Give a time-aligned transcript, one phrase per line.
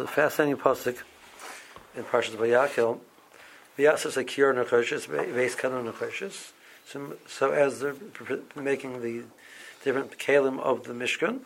[0.00, 0.96] The fascinating pasuk
[1.94, 3.00] in Parshas Vayakhel.
[3.76, 6.52] Vayas is a kiyur nechoshes, veis kanon nechoshes.
[6.86, 7.94] So, so as they're
[8.56, 9.24] making the
[9.84, 11.40] different kalim of the Mishkan,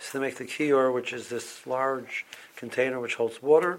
[0.00, 2.26] so they make the kiyur, which is this large
[2.56, 3.78] container which holds water,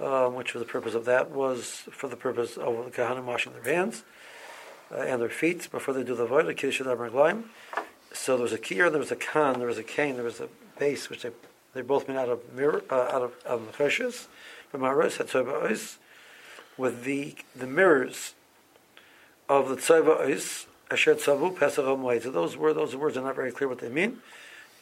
[0.00, 3.52] um, which for the purpose of that was for the purpose of the kahanim washing
[3.52, 4.02] their hands
[4.90, 7.44] uh, and their feet before they do the void, kiddush glaim.
[8.12, 10.40] So there was a kiyur, there was a kan, there was a cane, there was
[10.40, 10.48] a
[10.80, 11.30] base, which they
[11.72, 14.28] they're both made out of mirror, uh, out of out of
[14.70, 15.96] from maros hatzova
[16.76, 18.34] with the the mirrors
[19.48, 23.52] of the tzova ois asher tzavu pesach So those words, those words are not very
[23.52, 24.18] clear what they mean,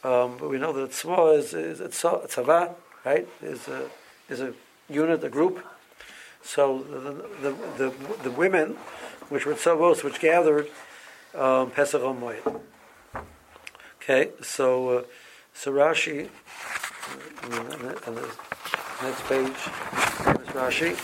[0.04, 2.74] um, but we know that tzva is is tzava,
[3.04, 3.28] right?
[3.42, 3.88] Is a
[4.28, 4.54] is a
[4.88, 5.64] unit, a group.
[6.42, 8.76] So the the the, the women,
[9.28, 10.68] which were tzavos, which gathered
[11.34, 12.02] um, pesach
[14.02, 15.02] Okay, so uh,
[15.52, 16.28] so Rashi
[18.06, 18.28] on the
[19.02, 19.52] next page,
[20.54, 20.96] Rashi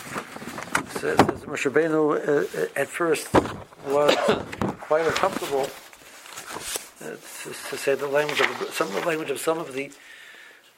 [0.99, 3.33] says, says Moshe Rabbeinu uh, uh, at first
[3.87, 4.15] was
[4.81, 5.69] quite uncomfortable
[7.01, 9.91] uh, to, to, say the language of some of the language of some of the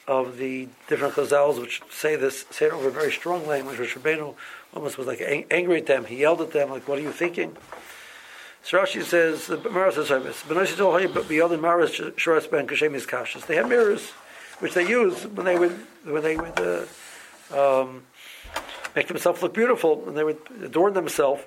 [0.08, 3.78] of the different chazals which say this say it over a very strong language.
[3.78, 4.36] Moshe Rabbeinu
[4.74, 6.06] almost was like ang- angry at them.
[6.06, 7.58] He yelled at them like, "What are you thinking?"
[8.64, 10.10] So Rashi says the Mara says,
[13.46, 14.12] They have mirrors
[14.60, 18.04] which they use when they would when they would uh, um,
[18.96, 21.44] make themselves look beautiful, and they would adorn themselves.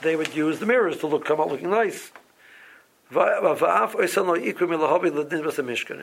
[0.00, 2.12] They would use the mirrors to look come out looking nice.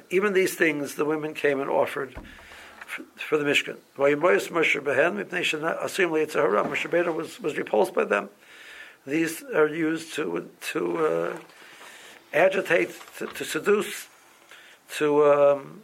[0.09, 2.16] Even these things, the women came and offered
[3.16, 3.77] for, the Mishkan.
[3.97, 4.81] Moshe
[6.89, 8.29] Rabbeinu was was repulsed by them.
[9.05, 11.38] These are used to to uh,
[12.33, 14.07] agitate, to, to, seduce,
[14.97, 15.83] to um,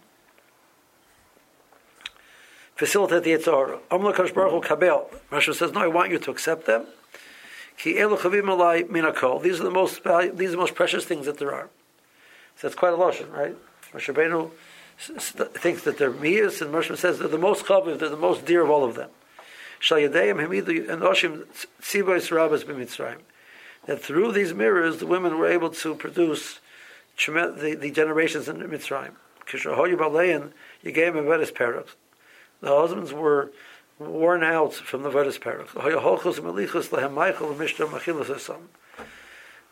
[2.82, 3.80] facilitate the Yitzhar.
[3.92, 5.08] Amla Kadosh Baruch Hu Kabel.
[5.32, 6.88] Rashi says, no, I want you to accept them.
[7.84, 11.70] These are the most these are the most precious things that there are.
[12.56, 13.56] So that's quite a lashon, right?
[13.94, 14.50] Moshe Rabbeinu
[15.60, 18.64] thinks that they're miyas, and Moshe says they're the most chaviv, they're the most dear
[18.64, 19.12] of all of them.
[23.86, 26.60] That through these mirrors, the women were able to produce
[27.26, 29.14] the, the generations in Mitzrayim.
[32.62, 33.52] The husbands were
[34.00, 35.68] worn out from the Vedas Parak.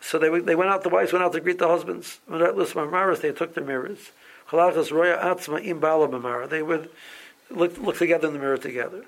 [0.01, 2.19] So they, they went out, the wives went out to greet the husbands.
[2.27, 4.11] They took their mirrors.
[4.51, 4.57] They
[6.63, 6.89] would
[7.49, 9.05] look, look together in the mirror together.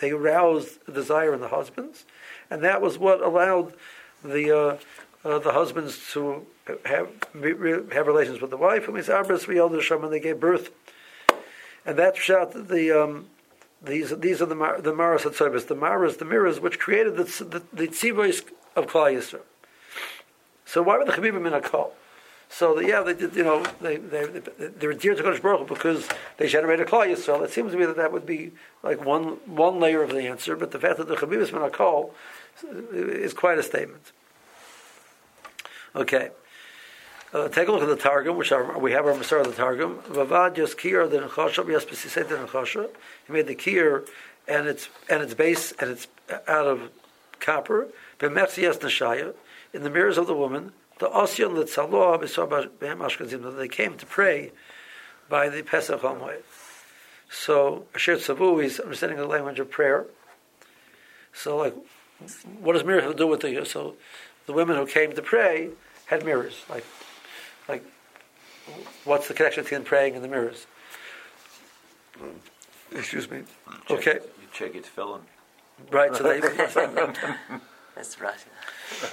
[0.00, 2.04] They aroused desire in the husbands,
[2.50, 3.74] and that was what allowed
[4.22, 4.76] the uh,
[5.24, 6.46] uh, the husbands to
[6.84, 7.08] have
[7.92, 8.96] have relations with the wife, and
[10.04, 10.70] and they gave birth.
[11.86, 13.26] And that shot the um,
[13.82, 17.62] these these are the the maras hatzobis, the maras, the mirrors which created the the,
[17.72, 17.88] the
[18.76, 19.40] of Klal Yisrael.
[20.64, 21.92] So why were the chabibim in a call?
[22.48, 23.34] So yeah, they did.
[23.34, 27.42] You know, they they they were dear to Kodesh Baruch because they generated Klal Yisrael.
[27.44, 28.52] It seems to me that that would be
[28.82, 31.14] like one one layer of the answer, but the fact that the
[31.62, 32.14] a call
[32.92, 34.12] is quite a statement.
[35.94, 36.30] Okay.
[37.32, 39.52] Uh, take a look at the Targum, which are, we have our Masar of the
[39.52, 39.98] Targum.
[40.08, 42.88] Vavad the Nechasha, yes, the Nechasha.
[43.26, 44.04] He made the Kir
[44.46, 46.06] and its and its base and it's
[46.46, 46.90] out of
[47.40, 47.88] copper.
[48.20, 54.52] In the mirrors of the woman, the Osyon Litzaloah B'Sor Ashkenazim, they came to pray
[55.28, 56.42] by the Pesach Hamoed.
[57.30, 60.06] So Asher Tzavu is understanding the language of prayer.
[61.32, 61.74] So, like,
[62.60, 63.64] what does mirror have to do with the?
[63.66, 63.96] So,
[64.46, 65.70] the women who came to pray
[66.06, 66.62] had mirrors.
[66.68, 66.84] Like,
[67.68, 67.84] like,
[69.04, 70.66] what's the connection between praying and the mirrors?
[72.92, 73.42] Excuse me.
[73.88, 74.14] Check, okay.
[74.14, 75.22] You check its filling.
[75.90, 76.14] Right.
[76.14, 76.40] So they,
[77.94, 78.44] That's right.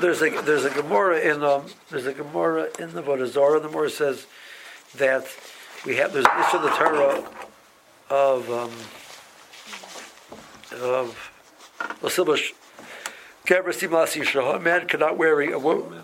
[0.00, 3.60] there's a there's a Gemara in um, there's a Gemara in the Vodazara.
[3.60, 4.26] The Gemara says
[4.96, 5.26] that
[5.84, 7.24] we have there's an issue of the Torah
[8.10, 8.70] of um,
[10.80, 11.30] of
[12.02, 12.08] a
[14.62, 16.02] man cannot wear a, woman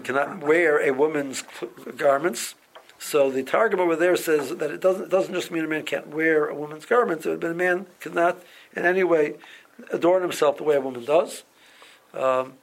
[0.00, 1.44] cannot wear a woman's
[1.96, 2.54] garments.
[2.98, 5.84] So the Targum over there says that it doesn't it doesn't just mean a man
[5.84, 8.42] can't wear a woman's garments, but a man cannot
[8.74, 9.34] in any way
[9.92, 11.44] adorn himself the way a woman does.
[12.14, 12.54] Um,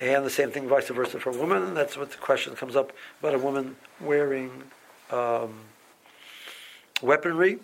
[0.00, 1.62] and the same thing, vice versa, for a woman.
[1.62, 4.64] And that's what the question comes up about a woman wearing
[5.10, 5.60] um,
[7.00, 7.58] weaponry,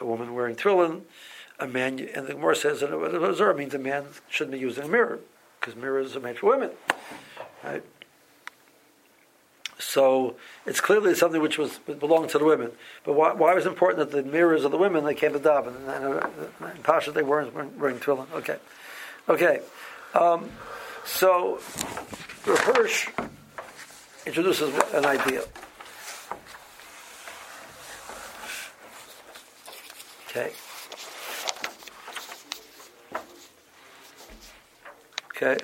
[0.00, 1.02] a woman wearing tefillin,
[1.60, 4.88] a man, and the Gemara says that a means a man shouldn't be using a
[4.88, 5.18] mirror
[5.58, 6.70] because mirrors are made for women,
[7.64, 7.82] right?
[9.78, 12.72] So it's clearly something which was belonged to the women.
[13.04, 15.38] But why, why was it important that the mirrors of the women they came to
[15.38, 18.30] daven and, in Pasha they weren't wearing tefillin?
[18.32, 18.56] Okay,
[19.28, 19.60] okay.
[20.14, 20.50] Um,
[21.04, 21.60] so
[22.44, 23.08] Hirsch
[24.26, 25.44] introduces an idea.
[30.28, 30.52] Okay.
[35.40, 35.56] Okay.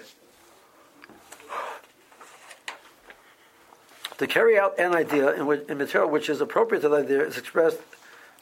[4.18, 7.22] To carry out an idea in, which, in material which is appropriate to the idea
[7.22, 7.78] is expressed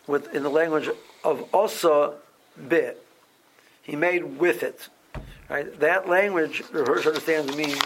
[0.06, 0.90] with, in the language
[1.24, 2.16] of also
[2.68, 3.02] bit.
[3.82, 4.90] He made with it.
[5.48, 5.80] Right?
[5.80, 7.82] That language, the Hirsch understands, means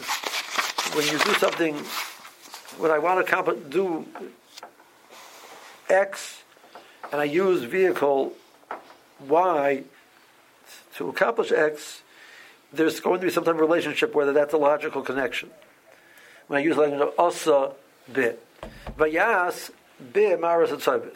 [0.94, 1.76] when you do something,
[2.78, 4.06] when I want to do
[5.88, 6.42] X,
[7.12, 8.32] and I use vehicle
[9.28, 9.84] Y
[10.96, 12.02] to accomplish X,
[12.76, 15.50] there's going to be some type of relationship whether that's a logical connection.
[16.46, 17.72] When I use the language of asa
[18.12, 18.42] bit.
[18.98, 19.70] Vayas
[20.12, 21.12] bi maras and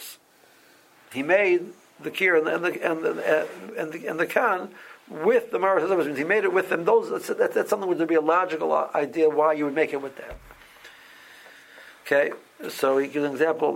[1.12, 3.49] He made the kir and the and the and the,
[3.79, 4.71] and the, and the kan
[5.09, 6.85] with the maras and He made it with them.
[6.85, 10.03] Those that's, that's, that's something would be a logical idea why you would make it
[10.03, 10.35] with them.
[12.06, 12.33] Okay,
[12.69, 13.73] so he gives an example.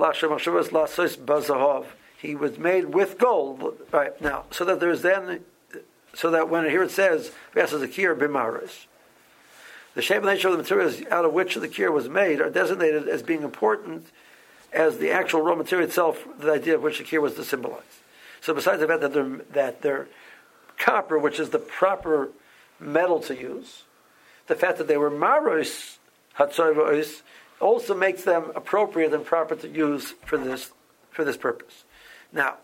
[2.18, 3.78] He was made with gold.
[3.92, 5.44] Right now, so that there's then
[6.14, 8.86] so that when here it says Vyasas Akir Bimaris,
[9.94, 12.50] the shape and nature of the materials out of which the cure was made are
[12.50, 14.06] designated as being important
[14.72, 17.82] as the actual raw material itself, the idea of which the cure was to symbolize.
[18.40, 20.08] So besides the fact that they're, that they're
[20.76, 22.30] copper, which is the proper
[22.80, 23.84] metal to use,
[24.48, 25.98] the fact that they were maros
[26.38, 27.22] hatzoivos
[27.60, 30.72] also makes them appropriate and proper to use for this
[31.10, 31.84] for this purpose.
[32.32, 32.56] Now,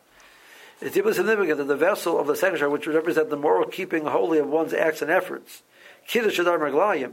[0.80, 4.06] it's deeply significant that the vessel of the sanctuary, which would represent the moral keeping
[4.06, 5.62] holy of one's acts and efforts,
[6.06, 7.12] kiddush adar maglayim,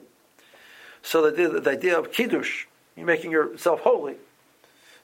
[1.02, 2.66] so the, the idea of kiddush,
[2.96, 4.16] you're making yourself holy.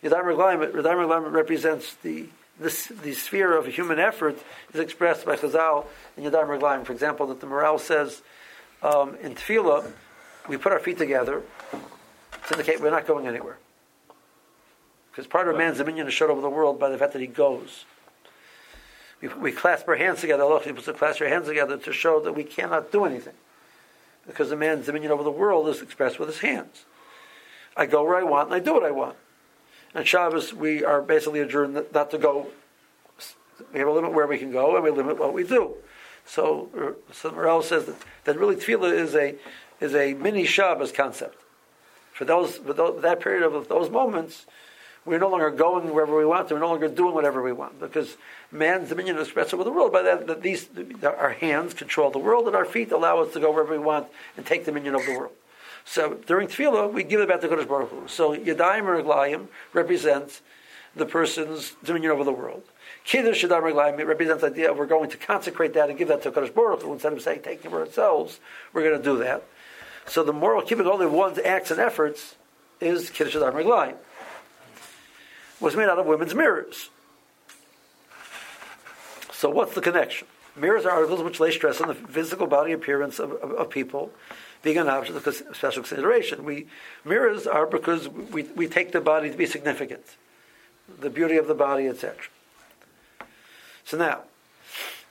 [0.04, 2.26] Yadar maglayim represents the,
[2.60, 4.38] the, the sphere of human effort
[4.74, 5.86] is expressed by Chazal
[6.18, 6.86] in Yadar maglayim.
[6.86, 8.22] For example, that the Maharal says
[8.82, 9.90] um, in Tefillah,
[10.50, 11.42] we put our feet together
[12.48, 13.58] to indicate we're not going anywhere.
[15.12, 17.28] Because part of man's dominion is showed over the world by the fact that he
[17.28, 17.86] goes
[19.24, 20.44] we, we clasp our hands together.
[20.44, 23.36] Allah supposed to clasp our hands together to show that we cannot do anything.
[24.28, 26.86] Because the man's dominion over the world is expressed with his hands.
[27.76, 29.16] I go where I want and I do what I want.
[29.96, 32.48] And Shabbos, we are basically adjourned not to go.
[33.72, 35.76] We have a limit where we can go and we limit what we do.
[36.26, 39.36] So, uh, so Maharal says that, that really tefillah is a,
[39.80, 41.38] is a mini Shabbos concept.
[42.14, 44.46] For those, for those, that period of those moments,
[45.06, 46.54] we're no longer going wherever we want to.
[46.54, 48.16] We're no longer doing whatever we want because
[48.52, 49.92] man's dominion is expressed over the world.
[49.92, 50.70] By that, that these
[51.04, 54.08] our hands control the world, and our feet allow us to go wherever we want
[54.38, 55.34] and take dominion over the world.
[55.86, 58.08] So during tefillah, we give it back to Kodesh Baruch Hu.
[58.08, 60.42] So Yadayim or Aglayim represents
[60.96, 62.64] the person's dominion over the world.
[63.04, 66.24] Kiddush Yadayim Aglayim represents the idea of we're going to consecrate that and give that
[66.24, 68.40] to Kodesh Baruch Hu instead of saying taking for ourselves.
[68.72, 69.44] We're going to do that.
[70.06, 72.36] So the moral keeping only one's acts and efforts
[72.80, 73.96] is Kiddush Yadayim Aglayim
[75.64, 76.90] was made out of women's mirrors.
[79.32, 80.28] So what's the connection?
[80.58, 84.12] Mirrors are articles which lay stress on the physical body appearance of, of, of people
[84.62, 86.44] being an object of special consideration.
[86.44, 86.68] We
[87.06, 90.04] mirrors are because we, we take the body to be significant,
[91.00, 92.18] the beauty of the body, etc.
[93.86, 94.22] So now,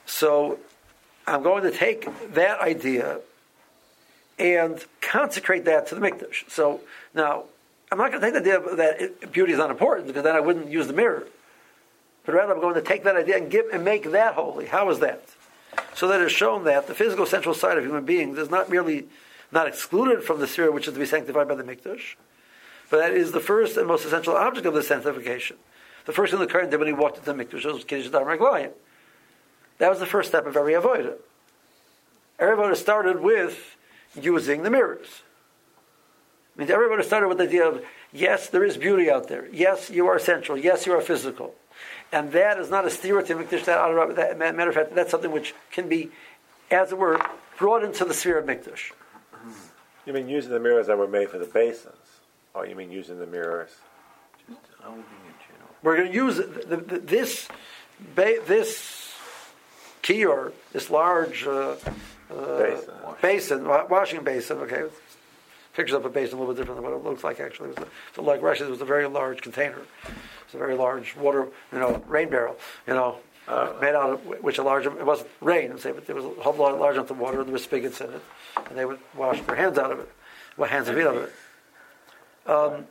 [0.05, 0.59] so
[1.27, 3.21] I'm going to take that idea
[4.39, 6.49] and consecrate that to the mikdash.
[6.51, 6.81] So
[7.15, 7.45] now
[7.93, 10.71] I'm not going to take the idea that beauty is unimportant because then I wouldn't
[10.71, 11.27] use the mirror.
[12.25, 14.65] But rather, I'm going to take that idea and give and make that holy.
[14.65, 15.23] How is that?
[15.95, 19.09] So that it's shown that the physical central side of human beings is not merely
[19.53, 22.15] not excluded from the sphere which is to be sanctified by the mikdash,
[22.89, 25.59] but that is the first and most essential object of the sanctification.
[26.07, 28.25] The first thing the current did when he walked into the mikdash was kiddush dar
[29.77, 31.17] That was the first step of every avodah.
[32.39, 33.77] Every started with
[34.19, 35.09] using the mirrors.
[36.57, 39.49] I mean, everybody started with the idea of yes, there is beauty out there.
[39.53, 40.59] Yes, you are central.
[40.59, 41.55] Yes, you are physical.
[42.13, 43.65] And that is not a stereotypic Mikdash.
[43.65, 46.11] That, matter of fact, that's something which can be,
[46.71, 47.25] as it were,
[47.59, 48.93] brought into the sphere of Mikdash.
[50.05, 51.95] You mean using the mirrors that were made for the basins?
[52.55, 53.71] Or you mean using the mirrors?
[55.83, 57.49] We're going to use the, the, this
[58.15, 59.13] this
[60.03, 61.77] kior, this large uh,
[62.31, 62.95] uh, basin.
[63.23, 64.59] basin, washing basin.
[64.59, 64.85] Okay,
[65.75, 67.71] pictures up a basin a little bit different than what it looks like actually.
[67.71, 69.79] It was a, so like Rashi's, it was a very large container.
[70.45, 74.21] It's a very large water, you know, rain barrel, you know, uh, made out of
[74.43, 77.11] which a large, it wasn't rain, say, but there was a whole lot large enough
[77.11, 78.23] of water and there were spigots in it.
[78.69, 80.11] And they would wash their hands out of it,
[80.57, 81.33] well, hands and feet out of it.
[82.47, 82.87] Um,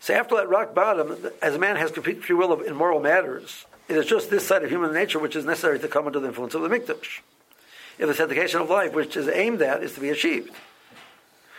[0.00, 3.66] so after that rock bottom, as a man has complete free will in moral matters,
[3.88, 6.28] it is just this side of human nature which is necessary to come under the
[6.28, 7.20] influence of the mikdash.
[7.98, 10.52] If the sanctification of life, which is aimed at, is to be achieved.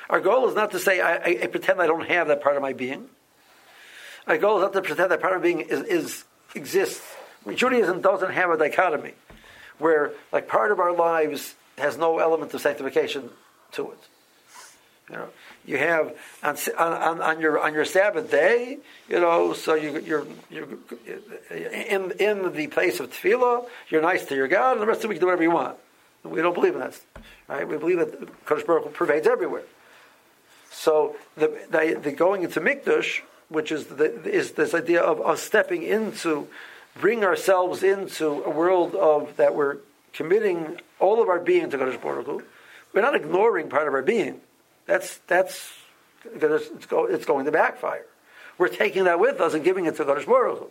[0.10, 2.56] Our goal is not to say, I, I, I pretend I don't have that part
[2.56, 3.10] of my being.
[4.26, 6.24] Our goal is not to pretend that part of being is, is
[6.56, 7.04] exists.
[7.54, 9.14] Judaism doesn't have a dichotomy
[9.78, 13.30] where, like, part of our lives has no element of sanctification
[13.74, 13.98] to it.
[15.10, 15.30] You know,
[15.66, 18.78] you have on, on, on your on your Sabbath day,
[19.08, 20.68] you know, so you, you're you're
[21.50, 23.66] in in the place of tefillah.
[23.90, 25.78] You're nice to your God, and the rest of the week do whatever you want.
[26.24, 27.00] We don't believe in that,
[27.48, 27.68] right?
[27.68, 29.64] We believe that Kodesh Baruch Hu pervades everywhere.
[30.72, 35.42] So the, the, the going into mikdash, which is the, is this idea of us
[35.42, 36.48] stepping into,
[37.00, 39.78] bring ourselves into a world of that we're
[40.14, 42.44] committing all of our being to Kodesh Baruch Hu.
[42.94, 44.42] We're not ignoring part of our being.
[44.86, 45.72] That's that's
[46.26, 48.06] it's, go, it's going to backfire.
[48.58, 50.70] We're taking that with us and giving it to Kodesh Baruch Hu.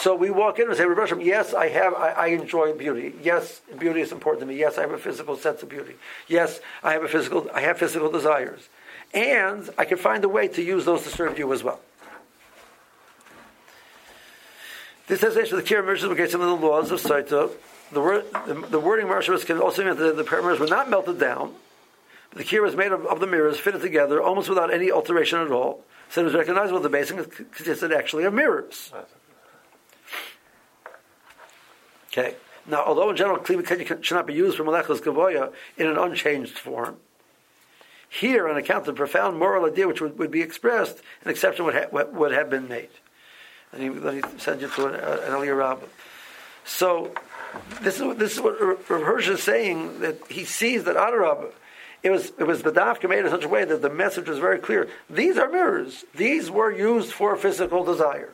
[0.00, 3.14] So we walk in and say, Rebbe yes, I have, I, I, enjoy beauty.
[3.20, 4.56] Yes, beauty is important to me.
[4.56, 5.94] Yes, I have a physical sense of beauty.
[6.28, 8.68] Yes, I have a physical, I have physical desires,
[9.12, 11.80] and I can find a way to use those to serve you as well.
[15.08, 17.50] This translation of the Kira Mershas became some of the laws of Saita.
[17.90, 21.18] The, word, the, the wording Mershas can also mean that the, mirrors were not melted
[21.18, 21.54] down.
[22.34, 25.50] The Kira was made of, of the mirrors, fitted together, almost without any alteration at
[25.50, 25.82] all.
[26.10, 28.92] So it was recognizable the basin consisted actually of mirrors.
[32.18, 32.36] Okay.
[32.66, 36.58] Now, although in general, Kli should not be used for Malechus Gavoya in an unchanged
[36.58, 36.96] form,
[38.10, 41.64] here, on account of the profound moral idea which would, would be expressed, an exception
[41.66, 42.88] would, ha- would have been made.
[43.72, 44.16] And he, then
[44.60, 45.86] you to an, uh, an Eliyah Rabbah.
[46.64, 47.12] So,
[47.82, 51.52] this is, this is what Rav Hirsch is saying, that he sees that Adarab,
[52.02, 54.58] it was, it was Badafka made in such a way that the message was very
[54.58, 54.88] clear.
[55.10, 56.04] These are mirrors.
[56.14, 58.32] These were used for physical desire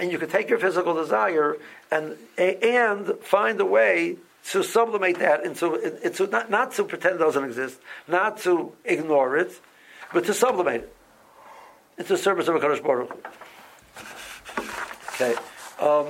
[0.00, 1.56] and you can take your physical desire
[1.90, 4.16] and and find a way
[4.48, 7.78] to sublimate that into it's not not to pretend it doesn't exist,
[8.08, 9.60] not to ignore it,
[10.12, 10.96] but to sublimate it
[11.98, 13.14] into service of a Kadosh Baruch.
[15.14, 15.34] Okay,
[15.78, 16.06] um,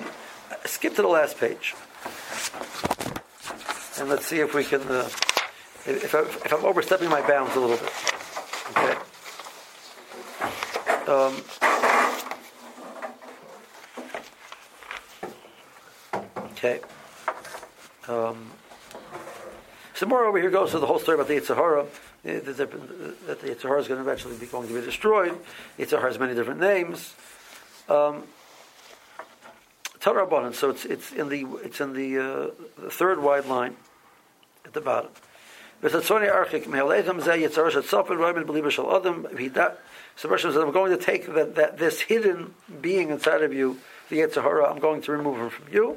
[0.65, 1.75] skip to the last page,
[3.99, 4.83] and let's see if we can.
[4.83, 5.09] Uh,
[5.87, 6.21] if, I,
[6.55, 7.93] I'm overstepping my bounds a little bit,
[8.77, 8.97] okay.
[11.11, 11.70] Um,
[16.63, 16.81] Okay.
[18.07, 18.51] Um,
[20.07, 21.87] more over here goes to the whole story about the Yitzhahara,
[22.25, 22.45] that
[23.41, 25.39] the Yitzhahara is going to eventually be going to be destroyed.
[25.79, 27.15] Yitzhahara has many different names.
[27.89, 28.25] Um,
[30.01, 33.77] Torah so it's it's in the it's in the, uh, the third wide line
[34.67, 35.11] at the bottom.
[35.83, 36.03] So I'm
[40.73, 43.79] going to take that, that this hidden being inside of you,
[44.11, 45.97] the Yitzhahara, I'm going to remove him from you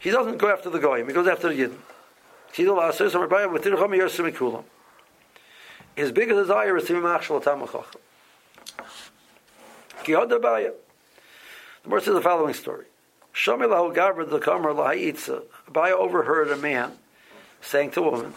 [0.00, 1.76] He doesn't go after the goyim; he goes after the yidden.
[5.94, 7.84] His biggest desire is to be machshel tamachach.
[10.06, 10.72] The
[11.84, 12.86] verse is the following story.
[13.34, 15.42] Shamilahu Gabra the Kamar Lahayitza.
[15.70, 16.92] Abaya overheard a man
[17.60, 18.34] saying to a woman,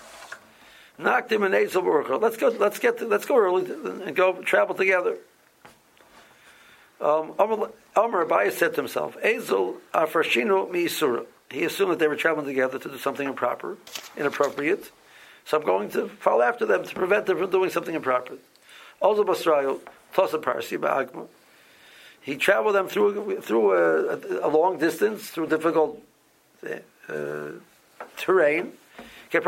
[0.99, 2.49] Knocked him in Ezel Let's go.
[2.49, 2.99] Let's get.
[2.99, 3.65] To, let's go early
[4.05, 5.17] and go travel together.
[7.01, 12.15] Um, Amar Abaya said to himself, Ezel Afarshino Mi Surah he assumed that they were
[12.15, 13.77] traveling together to do something improper,
[14.17, 14.91] inappropriate.
[15.45, 18.37] So I'm going to follow after them to prevent them from doing something improper.
[18.99, 19.79] Also, Basrael,
[20.13, 21.27] Tosa Parsi, Ba'agma.
[22.21, 26.01] He traveled them through through a, a, a long distance, through difficult
[26.65, 27.49] uh,
[28.15, 28.71] terrain.
[29.33, 29.43] It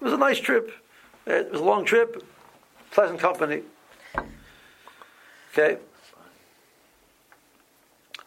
[0.00, 0.72] was a nice trip.
[1.26, 2.22] It was a long trip,
[2.90, 3.62] pleasant company.
[5.52, 5.78] Okay.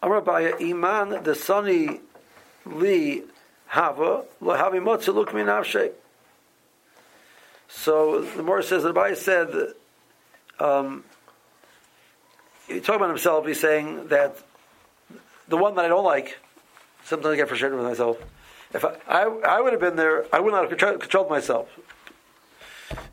[0.02, 2.02] Amrabaya Iman the Sunny
[2.66, 3.24] Li
[3.68, 5.48] Hava Lo Havi Motzi Look Min
[7.68, 9.74] So the Morah says the Rabbi said
[10.60, 11.04] um,
[12.68, 13.46] he talking about himself.
[13.48, 14.38] He's saying that
[15.48, 16.38] the one that I don't like,
[17.06, 18.18] sometimes I get frustrated with myself.
[18.74, 21.70] If I, I, I would have been there, I would not have controlled myself.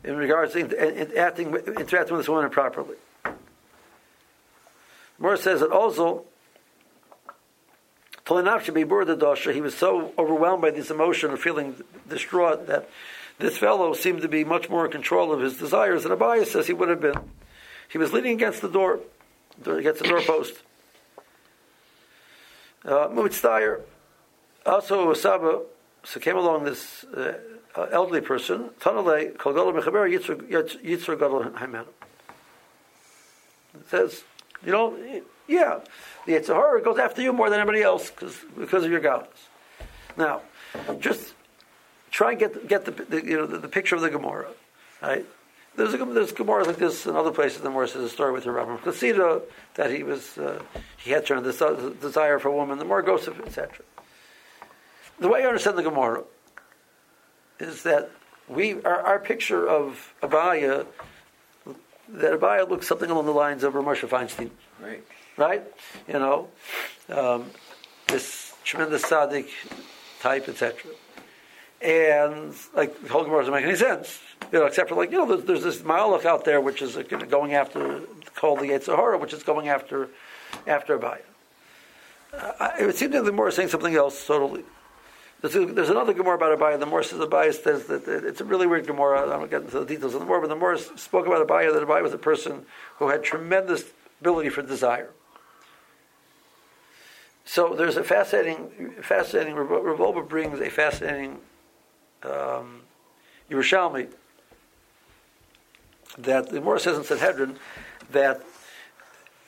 [0.03, 2.97] in regards to in, in, acting, interacting with this woman improperly.
[5.17, 6.25] Mora says that also
[8.27, 11.75] he was so overwhelmed by this emotion of feeling
[12.09, 12.89] distraught that
[13.37, 16.67] this fellow seemed to be much more in control of his desires than Abaye says
[16.67, 17.19] he would have been.
[17.89, 18.99] He was leaning against the door,
[19.65, 20.55] against the doorpost.
[22.83, 23.09] Uh,
[24.65, 25.61] also Saba,
[26.03, 27.33] so came along this uh,
[27.91, 31.87] elderly person, Tanale, Kalgola Mechaber, Yitzur Gadol Haimanu.
[33.75, 34.23] It says,
[34.65, 34.97] you know,
[35.47, 35.79] yeah,
[36.25, 39.47] the Yitzhahara goes after you more than anybody else because because of your godless.
[40.17, 40.41] Now,
[40.99, 41.33] just
[42.11, 44.47] try and get get the, the you know the, the, picture of the Gemara,
[45.01, 45.25] right?
[45.75, 47.59] There's a, there's Gemara like this in other places.
[47.59, 49.41] The Gemara says a story with the Rabbi Chassidah
[49.75, 50.61] that he was uh,
[50.97, 51.61] he had turned this
[52.01, 52.79] desire for a woman.
[52.79, 53.85] The more goes etc.
[55.19, 56.23] The way I understand the Gemara
[57.59, 58.09] is that
[58.47, 60.87] we our, our picture of Abaya
[62.09, 64.49] that Abaya looks something along the lines of Rav Moshe Feinstein.
[64.81, 65.03] Right
[65.37, 65.63] right?
[66.07, 66.49] You know,
[67.09, 67.49] um,
[68.07, 69.47] this tremendous tzaddik
[70.21, 70.91] type, etc.
[71.81, 74.19] And like the whole Gemara doesn't make any sense,
[74.51, 76.97] you know, except for like you know, there's, there's this Ma'alach out there which is
[77.29, 78.01] going after
[78.35, 80.09] called the Yetzirah, which is going after
[80.67, 81.21] after Abaya.
[82.33, 84.63] Uh, it would seem that the Gemara is saying something else totally.
[85.53, 86.79] There's, another Gemara about Abaya.
[86.79, 89.23] The Gemara says Abaya says that it's a really weird Gemara.
[89.23, 91.73] I don't get into the details of the Gemara, but the Gemara spoke about Abaya
[91.73, 92.65] that Abaya was a person
[92.97, 93.83] who had tremendous
[94.21, 95.09] ability for desire.
[97.45, 99.55] So there's a fascinating, fascinating.
[99.55, 101.37] Rav brings a fascinating
[102.23, 102.81] um,
[103.51, 104.09] Yerushalmi
[106.17, 107.59] that the Gemara says in Sanhedrin
[108.11, 108.41] that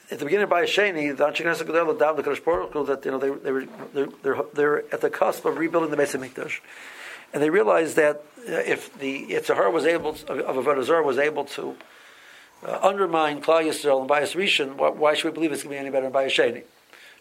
[0.09, 3.17] at the beginning of Bayasheni, the Anshiknas Gadol down the Kodesh Kadosh that you know
[3.17, 6.59] they they were they're, they're, they're, at the cusp of rebuilding the Beis Hamikdash,
[7.33, 11.45] and they realized that uh, if the Yitzhar was able to, of Avodah was able
[11.45, 11.75] to
[12.65, 15.81] uh, undermine Klal Yisrael and Bayas Rishon, why, why, should we believe it's going to
[15.81, 16.63] be any better in Bayasheni?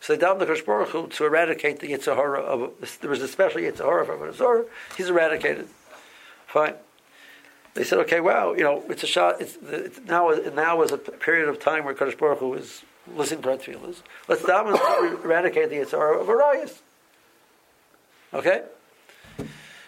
[0.00, 3.28] So they davened the Kosh Baruch Hu to eradicate the Yitzhahara of, there was a
[3.28, 5.68] special Yitzhahara from Azor, he's eradicated.
[6.46, 6.74] Fine.
[7.76, 10.96] They said, okay, wow, you know, it's a shot, it's, it's now, now is a
[10.96, 12.82] period of time where Kodesh Baruch Hu is
[13.14, 13.98] listening to our tefillahs.
[14.28, 16.80] Let's to eradicate the Yitzhahara of Arias.
[18.32, 18.62] Okay?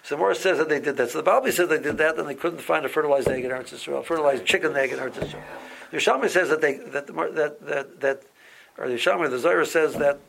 [0.03, 1.11] So Morris says that they did that.
[1.11, 3.51] So the Bible says they did that, and they couldn't find a fertilized egg in
[3.51, 5.42] Eretz Yisrael, fertilized chicken egg in Eretz Yisrael.
[5.90, 8.22] The Yerushalmi says that they that that that, that
[8.77, 10.20] or the Shammai, the Zohar says that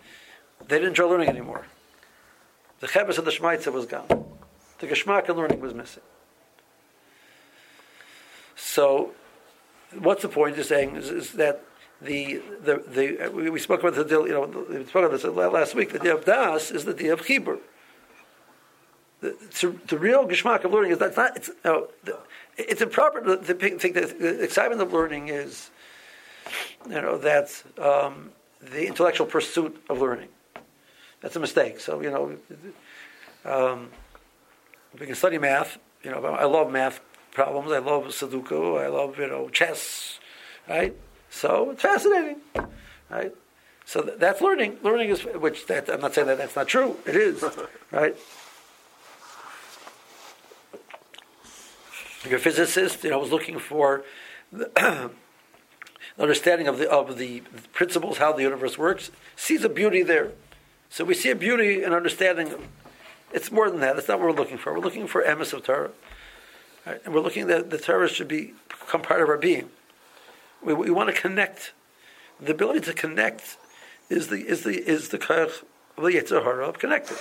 [0.65, 1.65] they didn't enjoy learning anymore.
[2.79, 4.07] The Chebes of the Shmaitza was gone.
[4.79, 6.03] The Geshmak in learning was missing.
[8.59, 9.11] So,
[9.97, 11.63] what's the point of saying is, is that
[12.01, 14.27] the, the, the, we, spoke about the, deal.
[14.27, 17.07] you know, we spoke about this last week, the day of Das is the day
[17.07, 17.59] of Chibur.
[19.21, 19.35] The,
[19.87, 22.17] the, real geschmack of learning is that's not, it's, no, the,
[22.57, 25.71] it's improper to think that the excitement of learning is,
[26.85, 30.29] you know, that um, the intellectual pursuit of learning.
[31.21, 31.79] That's a mistake.
[31.79, 32.37] So, you know,
[33.45, 33.89] um,
[34.99, 35.77] we can study math.
[36.03, 37.01] You know, I love math
[37.39, 37.71] problems.
[37.71, 38.83] I love Sudoku.
[38.83, 40.19] I love, you know, chess,
[40.67, 40.93] right?
[41.29, 42.41] So it's fascinating,
[43.09, 43.33] right?
[43.85, 44.79] So that's learning.
[44.83, 46.97] Learning is, which that, I'm not saying that that's not true.
[47.05, 47.41] It is,
[47.91, 48.13] right?
[52.25, 54.03] A physicist, you know, was looking for
[56.19, 57.39] understanding of the of the
[57.71, 60.33] principles how the universe works, sees a beauty there.
[60.89, 62.53] So we see a beauty and understanding.
[63.31, 63.95] It's more than that.
[63.95, 64.73] That's not what we're looking for.
[64.73, 65.91] We're looking for emes of Torah,
[66.89, 67.01] right?
[67.05, 69.69] and we're looking that the Torah should be become part of our being.
[70.63, 71.73] We, we want to connect.
[72.39, 73.57] The ability to connect
[74.09, 75.63] is the is the is the koach
[75.97, 77.17] of the Yetzirah of connecting.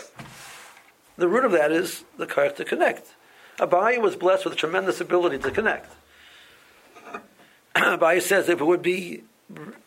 [1.17, 3.15] The root of that is the koach to connect.
[3.59, 5.93] Abaye was blessed with a tremendous ability to connect.
[7.75, 9.25] Abaye says if it would be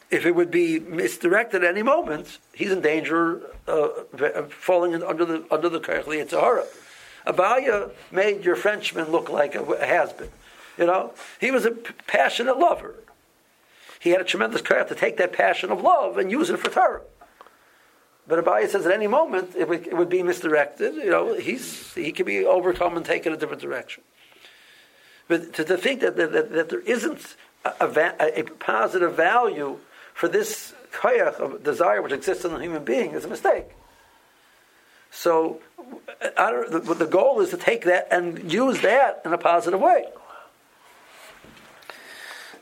[0.10, 3.90] if it would be misdirected at any moment, he's in danger uh,
[4.36, 6.66] of falling under the under the Kerchli Yitzhahara.
[7.26, 10.30] Abaya made your Frenchman look like a, has-been.
[10.78, 12.96] You know, he was a passionate lover.
[14.00, 16.70] He had a tremendous courage to take that passion of love and use it for
[16.70, 17.02] Torah.
[18.28, 20.96] But Abaya says at any moment it would, it would be misdirected.
[20.96, 24.04] You know, he's he could be overcome and taken a different direction.
[25.28, 29.78] But to, to think that, that, that there isn't a, a, a positive value
[30.14, 33.66] for this koyach of desire which exists in the human being is a mistake.
[35.12, 35.60] So,
[36.22, 40.06] the, the goal is to take that and use that in a positive way.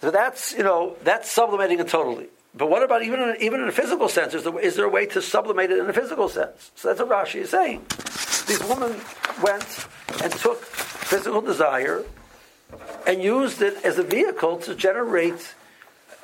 [0.01, 2.27] So that's you know that's sublimating it totally.
[2.55, 4.33] But what about even in, even in a physical sense?
[4.33, 6.71] Is there, is there a way to sublimate it in a physical sense?
[6.75, 7.85] So that's what Rashi is saying.
[8.47, 8.99] These women
[9.43, 9.87] went
[10.23, 12.03] and took physical desire
[13.05, 15.53] and used it as a vehicle to generate,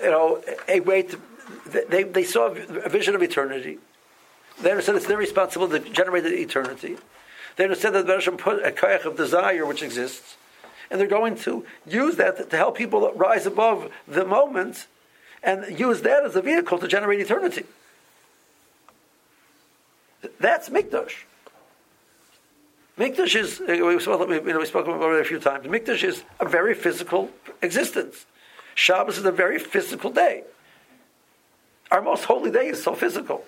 [0.02, 1.20] you know, a way to.
[1.90, 3.78] They, they saw a vision of eternity.
[4.62, 6.98] They understand it's their responsibility to generate the eternity.
[7.56, 10.38] They understand that the Hashem put a kayak of desire which exists,
[10.89, 14.88] and they're going to use that to help people rise above the moment
[15.44, 17.63] and use that as a vehicle to generate eternity.
[20.39, 21.13] That's Mikdash.
[22.98, 25.68] Mikdash is, uh, we spoke, you know, we spoke about it a few times.
[25.68, 27.30] Mikdash is a very physical
[27.62, 28.26] existence.
[28.74, 30.44] Shabbos is a very physical day.
[31.91, 33.44] Our most holy day is so physical.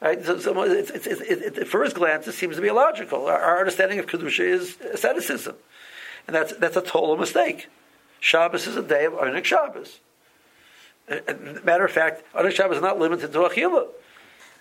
[0.00, 0.24] Right?
[0.24, 3.26] So, so first glance, it seems to be illogical.
[3.26, 5.56] Our, our understanding of Kedusha is asceticism.
[6.26, 7.68] And that's, that's a total mistake.
[8.20, 10.00] Shabbos is a day of Onik Shabbos.
[11.08, 13.88] Matter of fact, Onik Shabbos is not limited to Achillah.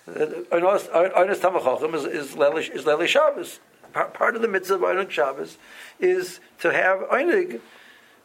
[0.06, 0.12] Uh,
[0.52, 2.36] Onis Tamachachim is, is,
[2.70, 3.60] is Leli Shabbos.
[3.94, 5.58] Part of the mitzvah of Onik Shabbos
[6.00, 7.62] is to have Onig,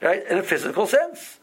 [0.03, 1.39] right, in a physical sense.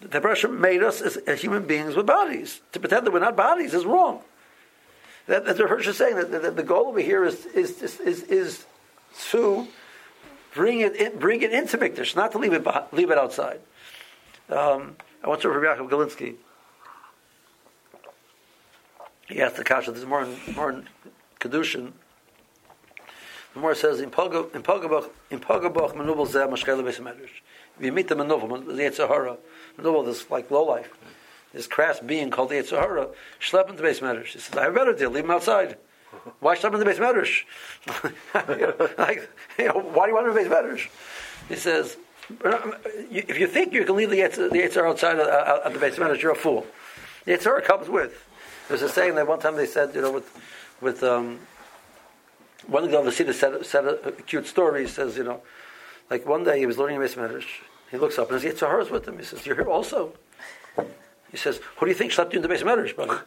[0.00, 2.60] The Bereshit made us as human beings with bodies.
[2.72, 4.22] To pretend that we're not bodies is wrong.
[5.30, 8.00] That, that the Hirsch is saying that, that, the goal over here is, is, is,
[8.00, 8.66] is, is
[9.28, 9.68] to
[10.52, 13.60] bring it, in, bring it into Mikdash, not to leave it, leave it outside.
[14.48, 16.34] Um, I refer to Rabbi Yaakov Galinsky.
[19.28, 19.92] He asked the kasha.
[19.92, 20.88] There's more in, more in
[21.38, 21.92] kedushin.
[23.54, 24.62] The more says in Pogabach in
[25.38, 29.36] Pogabach manubal zeh mashkel beis If you meet the manubal, the Yitzhahara,
[29.78, 30.90] manubal, this like low life,
[31.52, 34.26] this crass being called the Yitzhahara, schlep into base medrash.
[34.26, 35.10] He says, I have a better deal.
[35.10, 35.76] Leave him outside.
[36.40, 37.44] Why schlep into base medrash?
[38.98, 40.88] like, you know, why do you want him in base medrash?
[41.48, 41.96] He says,
[43.10, 46.32] if you think you can leave the Yitzhahara outside of, of the base medrash, you're
[46.32, 46.66] a fool.
[47.24, 48.26] The Yitzhahara comes with.
[48.68, 50.30] There's a saying that one time they said, you know, with
[50.80, 51.40] with um,
[52.66, 54.82] one of the Avasita said, said a, a, cute story.
[54.82, 55.42] He says, you know,
[56.08, 57.44] like one day he was learning a Medrash.
[57.90, 59.18] He looks up and his Yitzhahara is with him.
[59.18, 60.12] He says, "You're here also."
[61.30, 63.24] He says, "Who do you think slept in the base medrash, brother?"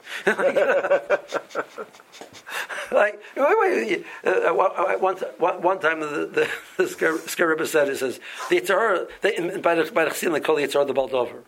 [2.92, 4.06] like, wait, wait.
[4.26, 4.54] Uh,
[5.00, 6.50] one, one, one time, the the,
[6.84, 10.94] the said, "He says the Yitzhahara by the by the they call the Yitzhahara the
[10.94, 11.44] Baldover."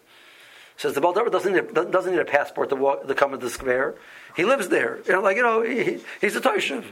[0.78, 3.38] Says the Baldover doesn't need, a, doesn't need a passport to walk to come to
[3.38, 3.96] the square.
[4.36, 5.00] He lives there.
[5.06, 6.84] You know, like you know, he, he's a Toshiv.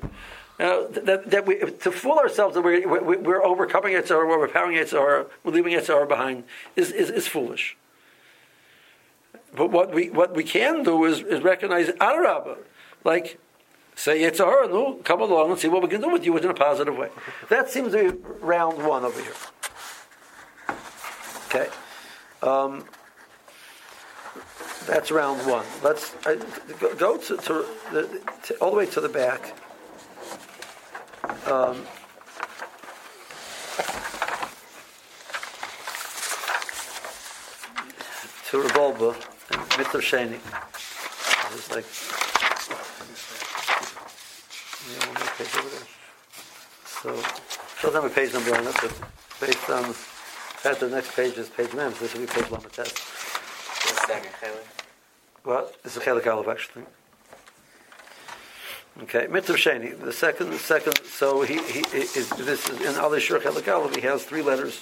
[0.60, 4.38] You know, that, that we, to fool ourselves that we're, we're overcoming it or we're
[4.38, 6.44] overpowering it or we're leaving it behind
[6.76, 7.76] is, is, is foolish.
[9.56, 12.58] But what we what we can do is, is recognize Arab,
[13.04, 13.40] like
[13.96, 16.54] say Yitzhahara, no, come along and see what we can do with you in a
[16.54, 17.10] positive way.
[17.50, 19.34] That seems to be round one over here.
[21.48, 21.70] Okay.
[22.42, 22.86] Um,
[24.88, 25.66] that's round one.
[25.84, 26.14] Let's
[26.80, 29.56] go, go to, to, the, to, all the way to the back.
[31.46, 31.86] Um,
[38.50, 39.16] to Rav Wolbe
[39.94, 40.40] Mitzvah Sheni.
[41.54, 41.86] It's like
[44.90, 45.88] yeah, more page over there.
[47.82, 48.92] So have a page number on it, but
[49.40, 52.50] based on the fact the next page is page mem, so this will be page
[52.50, 52.98] number test.
[55.44, 55.84] What?
[55.84, 56.86] This is a chelik aleph actually.
[59.04, 60.00] Okay, mitzvah sheni.
[60.00, 61.00] The second, the second.
[61.06, 63.96] So he, he is this is in Alei Shur chelik aleph.
[63.96, 64.80] He has three letters,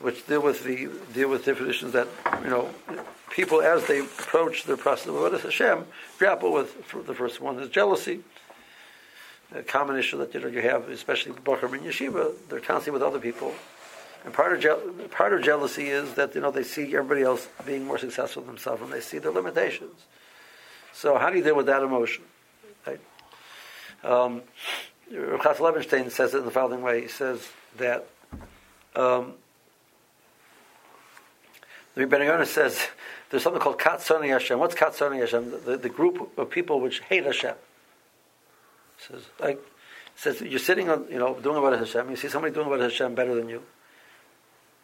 [0.00, 2.08] which deal with the deal with definitions that
[2.42, 2.70] you know
[3.32, 5.86] people as they approach the process of is Hashem
[6.18, 7.06] grapple with.
[7.06, 8.20] The first one is jealousy.
[9.54, 13.02] A common issue that you know you have, especially Bachar in yeshiva, they're constantly with
[13.02, 13.52] other people
[14.24, 17.48] and part of je- part of jealousy is that you know they see everybody else
[17.66, 19.94] being more successful than themselves, and they see their limitations.
[20.92, 22.24] So how do you deal with that emotion?
[22.86, 23.00] Right?
[24.04, 24.42] Um,
[25.10, 27.02] Levenstein says it in the following way.
[27.02, 28.06] He says that
[28.94, 29.34] um,
[31.94, 32.80] the Rebbe Yonah says
[33.30, 34.58] there's something called Katzoni Hashem.
[34.58, 35.50] What's Katzoni Hashem?
[35.64, 37.54] The, the, group of people which hate Hashem.
[38.98, 39.60] He says like
[40.16, 42.10] says you're sitting on you know doing about Hashem.
[42.10, 43.62] You see somebody doing about Hashem better than you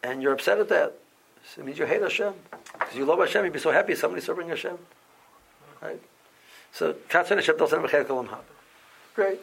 [0.03, 0.93] and you're upset at that.
[1.45, 2.33] So it means you hate Hashem.
[2.73, 4.77] Because you love Hashem, you'd be so happy somebody's serving Hashem.
[5.81, 6.01] Right?
[6.71, 8.37] So, Katzon Hashem doesn't have a Haba.
[9.15, 9.39] Great.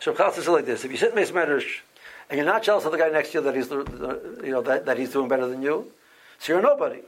[0.00, 1.80] So, Chal says like this if you sit in Meis Medrash
[2.28, 4.86] and you're not jealous of the guy next to you that he's, you know, that,
[4.86, 5.92] that he's doing better than you,
[6.38, 7.00] so you're nobody.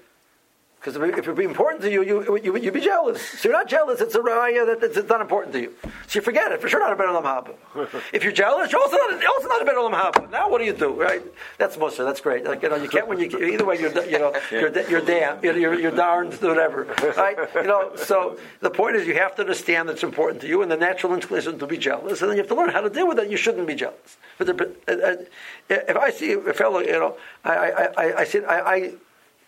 [0.86, 3.20] Because if it would be important to you, you, you, you'd be jealous.
[3.20, 5.72] So you're not jealous, it's a raya that it's, it's not important to you.
[6.06, 6.60] So you forget it.
[6.60, 8.02] For sure not a better Olam Haba.
[8.12, 10.30] if you're jealous, you're also not, also not a better Olam Haba.
[10.30, 11.22] Now what do you do, right?
[11.58, 12.44] That's Musa, that's great.
[12.44, 15.42] Like, you know, you can't when you, either way, you're, you know, you're, you're damn,
[15.42, 16.84] you're, you're, you're darned, whatever.
[17.16, 17.36] Right?
[17.56, 20.62] You know, so the point is you have to understand that it's important to you
[20.62, 22.90] and the natural inclination to be jealous, and then you have to learn how to
[22.90, 23.28] deal with it.
[23.28, 24.18] You shouldn't be jealous.
[24.38, 25.24] But the, uh, uh,
[25.68, 28.92] if I see a fellow, you know, I, I, I, I, see, I, I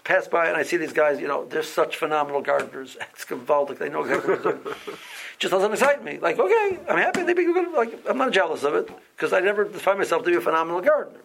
[0.09, 2.97] pass by and I see these guys, you know, they're such phenomenal gardeners.
[3.12, 3.79] It's gewaldic.
[3.79, 4.77] They know exactly what they're doing.
[5.38, 6.18] Just doesn't excite me.
[6.18, 7.73] Like, okay, I'm happy they be good.
[7.73, 10.81] Like, I'm not jealous of it because I never find myself to be a phenomenal
[10.81, 11.21] gardener.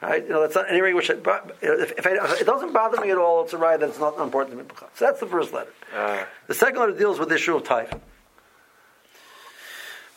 [0.00, 0.22] Right?
[0.22, 3.00] You know, that's not any way which I, if, if, I, if, it doesn't bother
[3.00, 4.70] me at all, it's a right that's not important to me.
[4.94, 5.72] So that's the first letter.
[5.94, 6.24] Uh.
[6.46, 8.00] The second letter deals with the issue of typhon.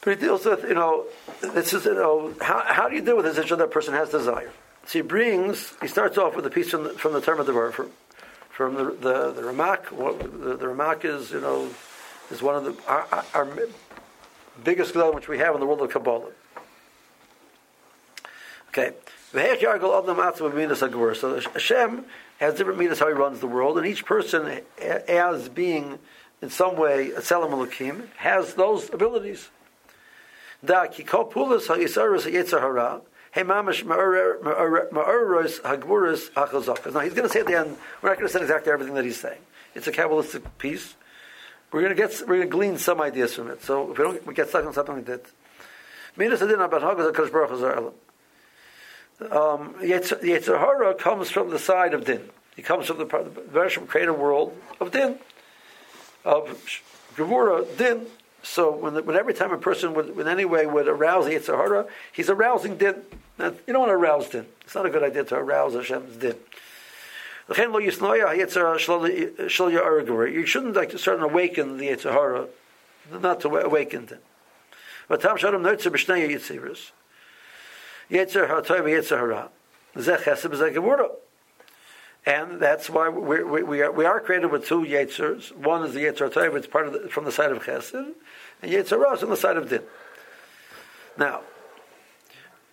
[0.01, 1.06] But it deals with, you know,
[1.41, 4.10] this is, you know, how, how do you deal with this issue that person has
[4.10, 4.51] desire?
[4.86, 7.89] So he brings, he starts off with a piece from the, from the Tomer Devorah,
[8.55, 9.91] from, the, the, the Ramak.
[9.91, 11.69] What, the, the Ramak is, you know,
[12.31, 13.47] is one of the, our, our
[14.63, 16.31] biggest gedolim which we have in the world of Kabbalah.
[18.69, 18.93] Okay.
[19.31, 19.39] So
[21.53, 22.05] Hashem
[22.39, 25.99] has different meters how he runs the world, and each person, as being
[26.41, 29.49] in some way a Tselem Elokim, has those abilities.
[30.63, 30.85] Da
[33.36, 36.93] Hey, mamish ma'oros hagburas hachazakas.
[36.93, 37.76] Now he's going to say at the end.
[38.02, 39.41] We're not going to say exactly everything that he's saying.
[39.74, 40.95] It's a kabbalistic piece.
[41.69, 43.62] We're going to get we're going to glean some ideas from it.
[43.62, 45.26] So if we don't we get stuck on something like that.
[46.15, 47.93] Minas adin about hagaz hakadosh baruch
[49.19, 52.30] hu um, Yetzirah comes from the side of din.
[52.56, 55.19] He comes from the part the Bereshim created world of din,
[56.24, 56.58] of
[57.17, 58.06] Gevura din.
[58.45, 61.88] So when, when every time a person would, in any way would arouse the Yitzhahara,
[62.13, 63.01] he's arousing din.
[63.39, 64.45] Now, you don't want to arouse din.
[64.62, 66.36] It's not a good idea to arouse Hashem's din.
[67.47, 67.55] You
[70.45, 72.47] shouldn't like to start to awaken the Yitzhahara,
[73.19, 74.19] not to awaken din.
[75.08, 76.91] But Tam Shalom Notzer B'Shnei Yitziris.
[78.12, 79.49] Yetzer HaToy V'Yetzer Hara.
[79.95, 81.19] Zeh Chesed B'Zeh
[82.25, 85.55] and that's why we, we, we, are, we are created with two Yetzers.
[85.55, 88.71] One is the Yetzer Tov, it's part of the, from the side of Chesed, and
[88.71, 89.83] Yetzer Ra on the side of Din.
[91.17, 91.41] Now,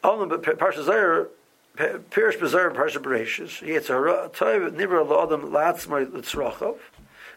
[0.03, 1.29] only but Parsha Zayir,
[1.77, 6.79] Pirish Bezayir, Parsha Bereshis, Yetzer Ra Nivra La'adam La'atzmar L'tzrachov,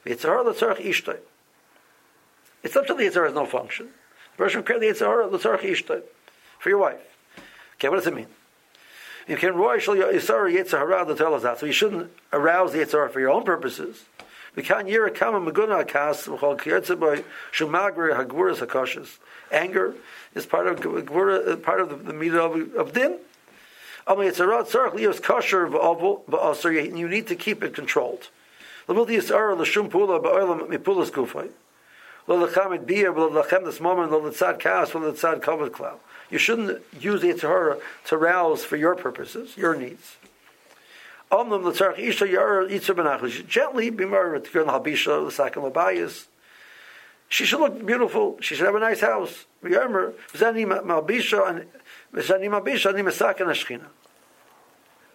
[0.05, 1.17] Yetzer Ra L'tzarach Ishtay.
[2.63, 3.89] It's up to the Yetzer has no function.
[4.37, 6.01] The person created the Yetzer Ra L'tzarach Ishtay,
[6.59, 7.01] for your wife.
[7.75, 8.27] Okay, what does it mean?
[9.27, 11.59] You can roy shal yisara yitzhara to tell us that.
[11.59, 14.05] So you shouldn't arouse the yitzhara for your own purposes.
[14.55, 19.17] We can't yira kama maguna kas v'chol kiyetzeboy shumagri hagvuras hakoshes.
[19.51, 19.95] Anger
[20.33, 20.81] is part of
[21.63, 23.17] part of the, the meat of, of din.
[24.07, 24.15] You
[27.07, 28.29] need to keep it controlled.
[36.29, 40.17] You shouldn't use the Yitzhara to rouse for your purposes, your needs.
[43.47, 43.89] Gently
[47.27, 48.37] She should look beautiful.
[48.41, 49.45] She should have a nice house.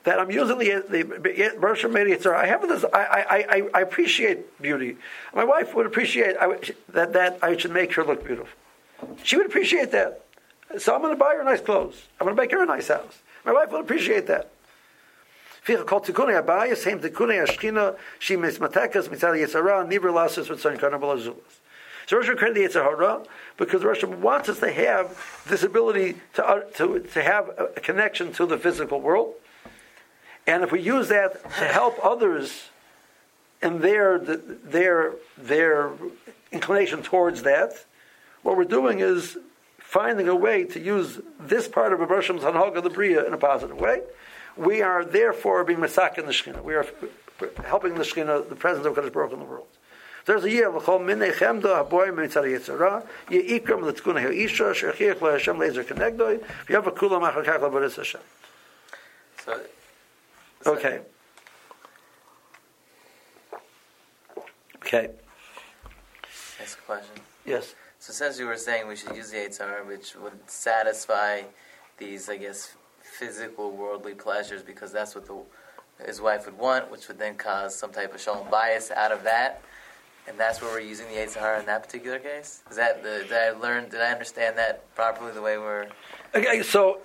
[0.04, 2.84] That I'm using the the Rosh I have this.
[2.92, 4.96] I, I, I, I appreciate beauty.
[5.34, 8.58] My wife would appreciate I, that that I should make her look beautiful.
[9.22, 10.24] She would appreciate that.
[10.78, 12.06] So I'm going to buy her nice clothes.
[12.20, 13.18] I'm going to make her a nice house.
[13.44, 14.50] My wife will appreciate that.
[15.66, 15.74] She
[22.06, 26.60] So Rosh credit the Yitzhahara because Rosh wants us to have this ability to, uh,
[26.76, 29.34] to, to have a connection to the physical world.
[30.46, 32.70] And if we use that to help others
[33.62, 35.92] in their, their, their
[36.50, 37.84] inclination towards that,
[38.42, 39.36] what we're doing is
[39.90, 43.80] finding a way to use this part of Abraham Hanhaga the Bria in a positive
[43.80, 44.02] way.
[44.56, 46.62] We are therefore being masak in the Shekhinah.
[46.62, 46.86] We are
[47.64, 49.66] helping the Shekhinah, the presence of Kadosh Baruch in the world.
[50.26, 55.82] There's a year l'chol minei chemda haboy mitzad yitzara yeikram l'tzkuna ha'isha shechiach l'Hashem lezer
[55.82, 58.20] kenegdoi v'yav kula machakach l'baris Hashem.
[59.44, 59.60] So,
[60.66, 61.00] okay.
[64.76, 65.10] Okay.
[66.60, 67.16] Next question.
[67.44, 67.74] Yes.
[68.00, 71.42] So since you were saying we should use the Yitzhar, which would satisfy
[71.98, 75.36] these, I guess, physical, worldly pleasures, because that's what the,
[76.06, 79.22] his wife would want, which would then cause some type of shalom bayis out of
[79.24, 79.60] that.
[80.26, 82.62] And that's where we're using the Yitzhar in that particular case.
[82.70, 83.90] Is that the, did I learn?
[83.90, 85.32] Did I understand that properly?
[85.32, 85.88] The way we're
[86.34, 87.00] Okay, so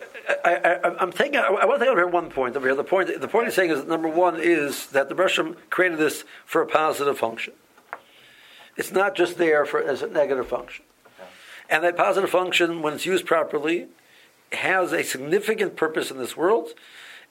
[0.45, 1.37] I, I'm taking.
[1.39, 2.75] I want to over here one point over here.
[2.75, 3.19] The point.
[3.19, 6.67] The point he's saying is number one is that the Bershom created this for a
[6.67, 7.53] positive function.
[8.77, 10.85] It's not just there for as a negative function,
[11.69, 13.87] and that positive function, when it's used properly,
[14.51, 16.69] has a significant purpose in this world,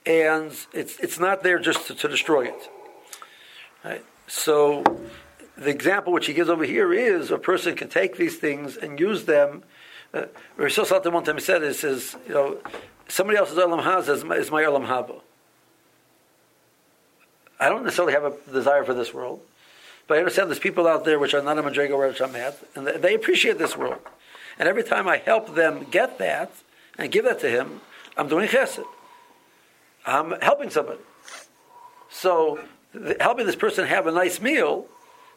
[0.05, 2.69] and it's it's not there just to, to destroy it.
[3.83, 4.05] Right?
[4.27, 4.83] So,
[5.55, 8.99] the example which he gives over here is a person can take these things and
[8.99, 9.63] use them
[10.15, 12.57] uh, Rosh Salta one time said, it says, you know,
[13.09, 15.19] somebody else's Olam Haz is my, is my Olam Haba.
[17.59, 19.41] I don't necessarily have a desire for this world,
[20.07, 22.35] but I understand there's people out there which are not a Madriga which I'm
[22.75, 23.99] and they appreciate this world.
[24.59, 26.51] And every time I help them get that
[26.97, 27.81] and give that to him,
[28.15, 28.85] I'm doing chesed.
[30.05, 30.99] I'm helping somebody.
[32.09, 32.59] So
[33.19, 34.87] helping this person have a nice meal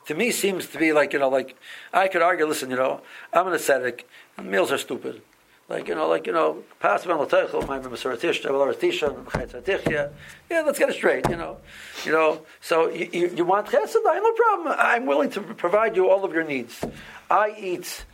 [0.07, 1.57] to me seems to be like you know like
[1.93, 2.47] I could argue.
[2.47, 3.01] Listen, you know,
[3.33, 4.09] I'm an ascetic.
[4.43, 5.23] Meals are stupid.
[5.69, 10.13] Like you know, like you know, passha, well, tisha, khitzatych,
[10.51, 11.29] yeah, let's get it straight.
[11.29, 11.59] You know,
[12.07, 12.41] you know.
[12.63, 13.97] So you, you, you want chesed?
[14.07, 14.75] I no problem.
[14.79, 16.83] I'm willing to provide you all of your needs.
[17.31, 18.07] I eat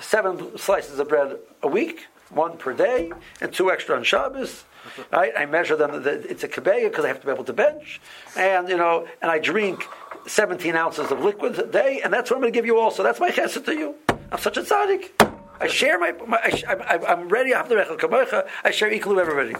[0.00, 4.64] seven slices of bread a week, one per day, and two extra on Shabbos.
[5.12, 5.32] Right?
[5.36, 6.02] I measure them.
[6.04, 8.00] It's a kabeya because I have to be able to bench,
[8.36, 9.86] and you know, and I drink
[10.26, 13.04] 17 ounces of liquid a day, and that's what I'm going to give you also.
[13.04, 13.94] That's my chesed to you.
[14.32, 15.35] I'm such a tzaddik.
[15.60, 16.38] I share my, my
[16.68, 17.54] I, am ready.
[17.54, 18.48] I have the rechel.
[18.64, 19.56] I share equally with everybody.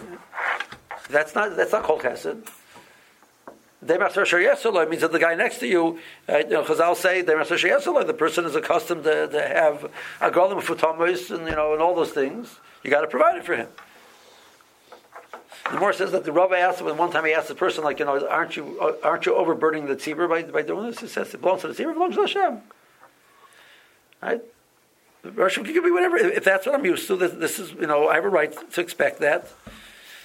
[1.09, 2.47] That's not that's not called chesed.
[3.85, 8.13] Demasar means that the guy next to you, uh, you know, Chazal say Demasar the
[8.13, 9.85] person is accustomed to, to have
[10.19, 12.59] a golem futamas and you know and all those things.
[12.83, 13.67] You got to provide it for him.
[15.71, 17.99] The more says that the Rabbi asked him, one time he asked the person, like,
[17.99, 20.99] you know, aren't you aren't you overburdening the tzibur by, by doing this?
[20.99, 22.61] He says it belongs to the tzibur, it belongs to Hashem.
[24.21, 24.41] Right?
[25.35, 26.17] Rosh could be whatever.
[26.17, 28.53] If that's what I'm used to, this, this, is, you know, I have a right
[28.71, 29.51] to expect that.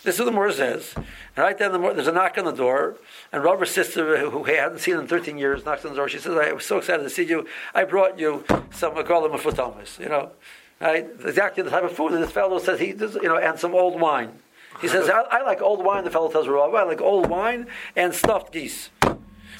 [0.03, 0.95] This is what the Moor says.
[0.97, 1.07] And
[1.38, 2.97] right then, the Moor, there's a knock on the door,
[3.33, 6.09] and Robert's sister, who I hadn't seen in 13 years, knocks on the door.
[6.09, 7.47] She says, I was so excited to see you.
[7.75, 10.33] I brought you some Agalim of you know.
[10.81, 11.07] Right?
[11.25, 13.75] Exactly the type of food that this fellow says he, does, you know, and some
[13.75, 14.33] old wine.
[14.81, 16.03] He says, I, I like old wine.
[16.03, 18.91] The fellow tells Rabbi, I like old wine and stuffed geese.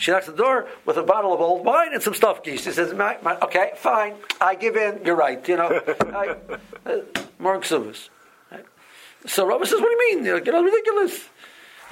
[0.03, 2.65] She knocks the door with a bottle of old wine and some geese.
[2.65, 5.01] She says, my, my, "Okay, fine, I give in.
[5.05, 5.47] You're right.
[5.47, 5.69] You know,
[6.01, 6.35] I,
[6.85, 7.03] uh,
[7.39, 8.09] ksubas."
[8.51, 8.67] Right?
[9.27, 10.25] So Rabbi says, "What do you mean?
[10.25, 11.29] You know, ridiculous."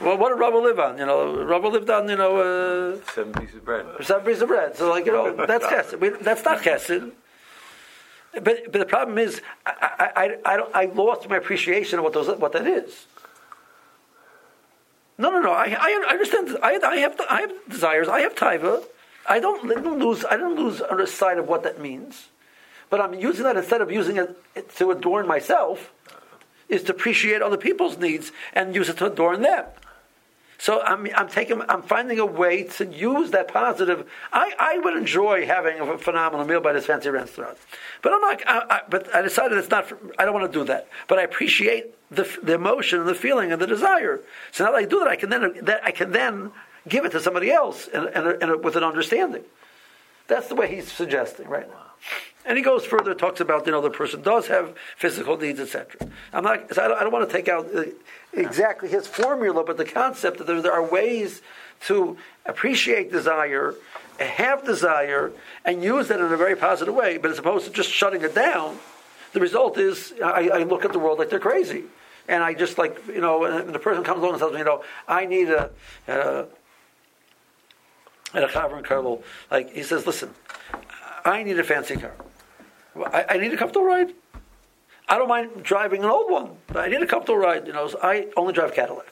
[0.00, 0.98] Well, what did Rabbi live on?
[0.98, 3.86] You know, Rabbi lived on you know uh, seven pieces of bread.
[4.02, 4.76] Seven pieces of bread.
[4.76, 6.24] So like you know, that's chesed.
[6.24, 7.12] That's not chesed.
[8.32, 12.28] But, but the problem is, I, I, I, I, lost my appreciation of what, those,
[12.38, 13.06] what that is.
[15.20, 15.52] No, no, no.
[15.52, 16.56] I, I, understand.
[16.62, 18.08] I, I have I have desires.
[18.08, 18.82] I have taiva.
[19.28, 20.24] I don't, I don't lose.
[20.24, 22.28] I don't lose the side of what that means.
[22.88, 25.92] But I'm using that instead of using it to adorn myself,
[26.70, 29.66] is to appreciate other people's needs and use it to adorn them.
[30.60, 34.06] So I'm, I'm taking, I'm finding a way to use that positive.
[34.30, 37.56] I, I would enjoy having a phenomenal meal by this fancy restaurant,
[38.02, 38.42] but I'm not.
[38.46, 39.86] I, I, but I decided it's not.
[39.86, 40.88] For, I don't want to do that.
[41.08, 44.20] But I appreciate the, the emotion and the feeling and the desire.
[44.52, 46.52] So now that I do that, I can then that I can then
[46.86, 49.44] give it to somebody else and, and, and with an understanding.
[50.28, 51.86] That's the way he's suggesting right now.
[52.44, 56.08] And he goes further, talks about you know the person does have physical needs, etc.
[56.32, 56.78] I'm not.
[56.78, 57.84] I don't, I don't want to take out uh,
[58.32, 61.42] exactly his formula, but the concept that there, there are ways
[61.86, 63.74] to appreciate desire,
[64.18, 65.32] have desire,
[65.64, 67.18] and use that in a very positive way.
[67.18, 68.78] But as opposed to just shutting it down,
[69.32, 71.84] the result is I, I look at the world like they're crazy,
[72.26, 74.64] and I just like you know, and the person comes along and tells me, you
[74.64, 75.70] know, I need a.
[76.08, 76.46] a
[78.32, 80.32] and a chavron kernel, like he says, listen,
[81.24, 82.14] I need a fancy car.
[82.96, 84.12] I, I, need a comfortable ride.
[85.08, 87.66] I don't mind driving an old one, but I need a comfortable ride.
[87.66, 89.06] You know, so I only drive Cadillac.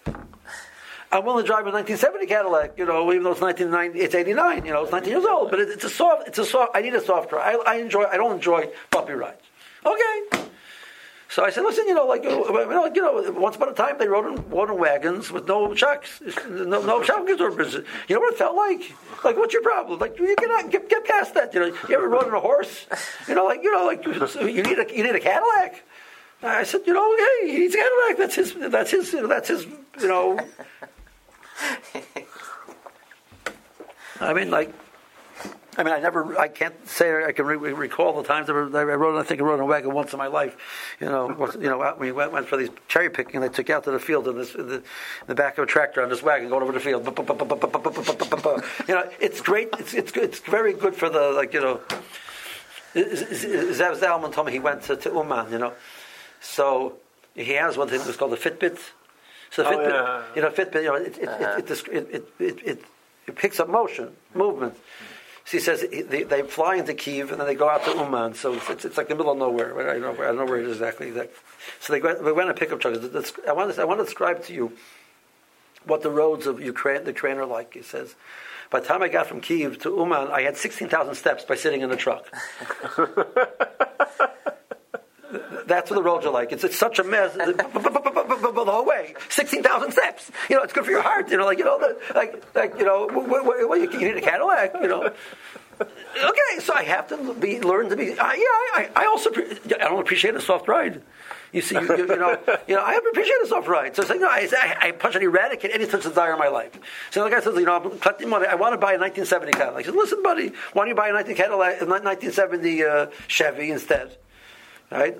[1.10, 4.66] I'm willing to drive a 1970 Cadillac, you know, even though it's 1990, it's 89,
[4.66, 6.94] you know, it's 19 years old, but it's a soft, it's a soft, I need
[6.94, 7.56] a soft ride.
[7.66, 9.40] I, I enjoy, I don't enjoy puppy rides.
[9.86, 10.47] Okay.
[11.30, 13.98] So I said, listen, you know, like, you know, you know, once upon a time
[13.98, 17.74] they rode in water wagons with no shocks, no, no shock absorbers.
[17.74, 18.94] You know what it felt like?
[19.22, 19.98] Like, what's your problem?
[19.98, 21.52] Like, you cannot get, get past that.
[21.52, 22.86] You know, you ever rode on a horse?
[23.28, 25.82] You know, like, you know, like, you need a, you need a Cadillac.
[26.42, 28.16] I said, you know, hey, he needs a Cadillac.
[28.16, 29.66] That's his, that's his, you know, that's his,
[30.00, 30.40] you know.
[34.20, 34.72] I mean, like,
[35.78, 39.16] I mean, I never, I can't say I can re- recall the times I wrote.
[39.16, 40.56] I think I rode on a wagon once in my life.
[41.00, 43.40] You know, you know, we went, went for these cherry picking.
[43.40, 44.82] They took you out to the field in, this, in, the, in
[45.28, 47.06] the back of a tractor on this wagon going over the field.
[48.88, 49.68] You know, it's great.
[49.78, 50.12] It's it's.
[50.16, 51.80] It's very good for the like you know.
[52.94, 55.52] Zev Zalman told me he went to, to Uman.
[55.52, 55.72] You know,
[56.40, 56.94] so
[57.34, 58.78] he has one thing that's called the Fitbit.
[59.50, 60.22] So the Oh, Fitbit, yeah.
[60.34, 61.54] you know, Fitbit, you know, it it, Uh-huh.
[61.58, 62.84] it, it, it, it, it,
[63.28, 64.74] it picks up motion, movement.
[65.48, 68.34] So he says they, they fly into Kiev and then they go out to Uman.
[68.34, 69.80] So it's, it's, like the middle of nowhere.
[69.80, 71.10] I don't know where, I don't know where it is exactly.
[71.80, 72.96] So they went, they went in pickup truck.
[73.48, 74.72] I want, to, I want to describe to you
[75.86, 77.72] what the roads of Ukraine, the Ukraine are like.
[77.72, 78.14] He says,
[78.68, 81.80] by the time I got from Kiev to Uman, I had 16,000 steps by sitting
[81.80, 82.26] in the truck.
[85.68, 86.50] That's what the roads are like.
[86.50, 87.34] It's, it's such a mess.
[87.34, 90.30] the whole way, sixteen thousand steps.
[90.48, 91.30] You know, it's good for your heart.
[91.30, 94.16] You know, like you know, the, like like you know, what, what, what, you, need
[94.16, 94.74] a Cadillac.
[94.80, 95.12] You know.
[95.80, 98.10] Okay, so I have to be learn to be.
[98.10, 98.44] Uh, yeah,
[98.74, 101.02] I, I also I don't appreciate a soft ride.
[101.52, 103.94] You see, you, you, you know, you know, I appreciate a soft ride.
[103.94, 106.48] So it's like, no, I, I, I punch and eradicate any such desire in my
[106.48, 106.72] life.
[107.10, 108.46] So the guy says, you know, I'm collecting money.
[108.46, 109.82] I want to buy a 1970 Cadillac.
[109.82, 113.70] I said, listen, buddy, why don't you buy a 19 Cadillac, a 1970 uh, Chevy
[113.70, 114.18] instead?
[114.90, 115.16] Right?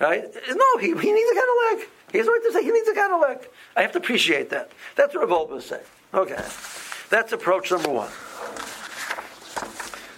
[0.00, 0.24] Right?
[0.48, 1.88] No, he, he needs a Cadillac.
[2.12, 3.48] He has a right to say he needs a Cadillac.
[3.76, 4.70] I have to appreciate that.
[4.96, 5.82] That's what Rav Wolbe is saying.
[6.12, 6.42] Okay.
[7.10, 8.10] That's approach number one.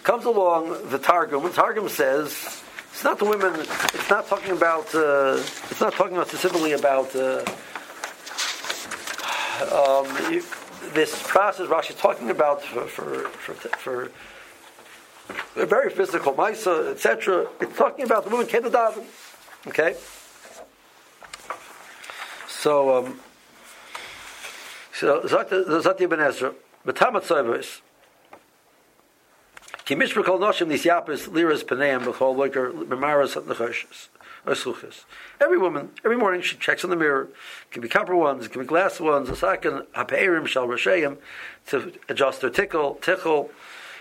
[0.05, 3.59] Comes along the Targum, and Targum says it's not the women.
[3.61, 4.95] It's not talking about.
[4.95, 5.37] Uh,
[5.70, 7.45] it's not talking about specifically about uh,
[9.73, 10.07] um,
[10.93, 11.68] this process.
[11.68, 14.11] Rashi's talking about for for for, for
[15.57, 17.49] a very physical Maisa, etc.
[17.61, 19.05] It's talking about the woman came to daven.
[19.68, 19.97] Okay.
[22.49, 23.20] So, um,
[24.95, 26.55] so Zati Ibn Ezra,
[26.87, 27.80] B'tamat Tzavos,
[29.85, 34.09] Ki mishpah kol noshim nis yapis liras paneim b'chol loiker b'maras at nechoshes.
[35.41, 37.24] Every woman, every morning she checks in the mirror.
[37.24, 40.66] It can be copper ones, it can be glass ones, a second hapeirim shal
[41.66, 43.51] to adjust their tickle, tickle,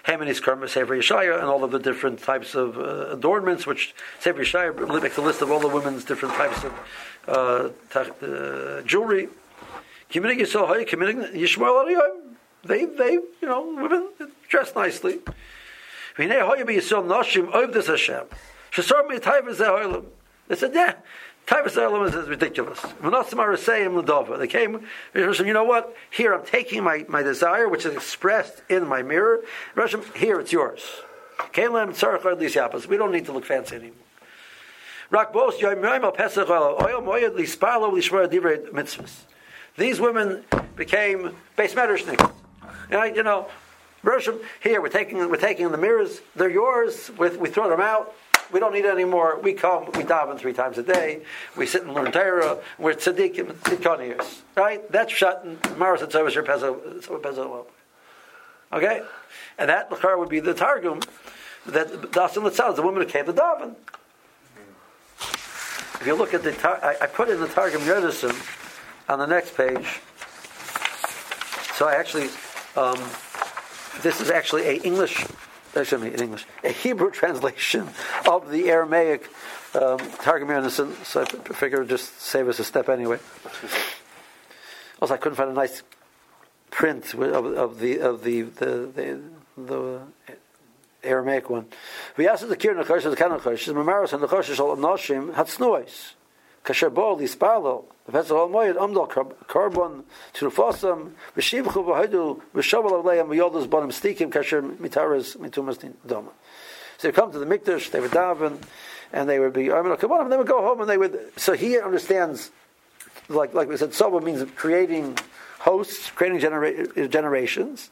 [0.05, 4.41] Heminis Karma Sefer Yeshaya, and all of the different types of uh, adornments, which Sefer
[4.41, 6.73] Yeshaya makes a list of all the women's different types of
[7.27, 9.29] uh, uh, jewelry.
[12.63, 14.09] They, they, you know, women
[14.49, 15.19] dress nicely.
[16.17, 16.27] They
[20.55, 20.95] said, yeah,
[21.47, 22.79] Zeh Hoylam is, ridiculous.
[24.39, 25.95] They came, you know what?
[26.09, 29.41] Here I'm taking my, my desire, which is expressed in my mirror.
[29.75, 30.83] Hashem, here it's yours.
[31.53, 33.95] We don't need to look fancy anymore.
[39.77, 40.43] These women
[40.75, 42.31] became base medrashniks.
[42.89, 43.47] You know,
[44.63, 46.21] here we're taking we're taking the mirrors.
[46.35, 47.11] They're yours.
[47.17, 48.13] We, we throw them out.
[48.51, 49.39] We don't need it anymore.
[49.41, 49.85] We come.
[49.85, 51.21] We daven three times a day.
[51.55, 52.57] We sit and learn Torah.
[52.77, 54.41] We're tzaddikim, tzidkoniers.
[54.55, 54.89] Right?
[54.91, 55.45] That's shut.
[55.77, 57.65] Maris and Service Pezo.
[58.73, 59.01] Okay,
[59.57, 61.01] and that l'char would be the targum
[61.65, 63.75] that Dasan Litzal, is the woman who came to daven.
[65.99, 68.33] If you look at the, tar- I, I put in the Targum Yodesim
[69.07, 69.99] on the next page.
[71.75, 72.29] So I actually,
[72.75, 72.97] um,
[74.01, 75.23] this is actually a English,
[75.75, 77.89] me, in English, a Hebrew translation
[78.27, 79.29] of the Aramaic
[79.73, 80.93] um, Targum Yodesim.
[81.05, 83.19] So I figured just save us a step anyway.
[85.01, 85.81] Also, I couldn't find a nice
[86.69, 89.23] print of, of the of the the the,
[89.57, 90.01] the
[91.03, 91.65] Aramaic one.
[92.17, 96.13] V'yasa the kir nechosh the kan nechosh the mamaros and nechosh shel noshim hatznuos.
[96.63, 99.09] Kasher bol lispalo the pesach al moed amdal
[99.47, 100.03] karbon
[100.33, 106.29] trufosam v'shivchu v'haidu v'shavel aleim v'yodos bonim stikim kasher mitaras mitumas doma.
[106.97, 108.61] So they come to the mikdash, they would daven,
[109.11, 111.31] and they would be come on, and they would go home, and they would.
[111.37, 112.51] So he understands,
[113.27, 115.17] like like we said, soba means creating
[115.59, 117.89] hosts, creating genera- generations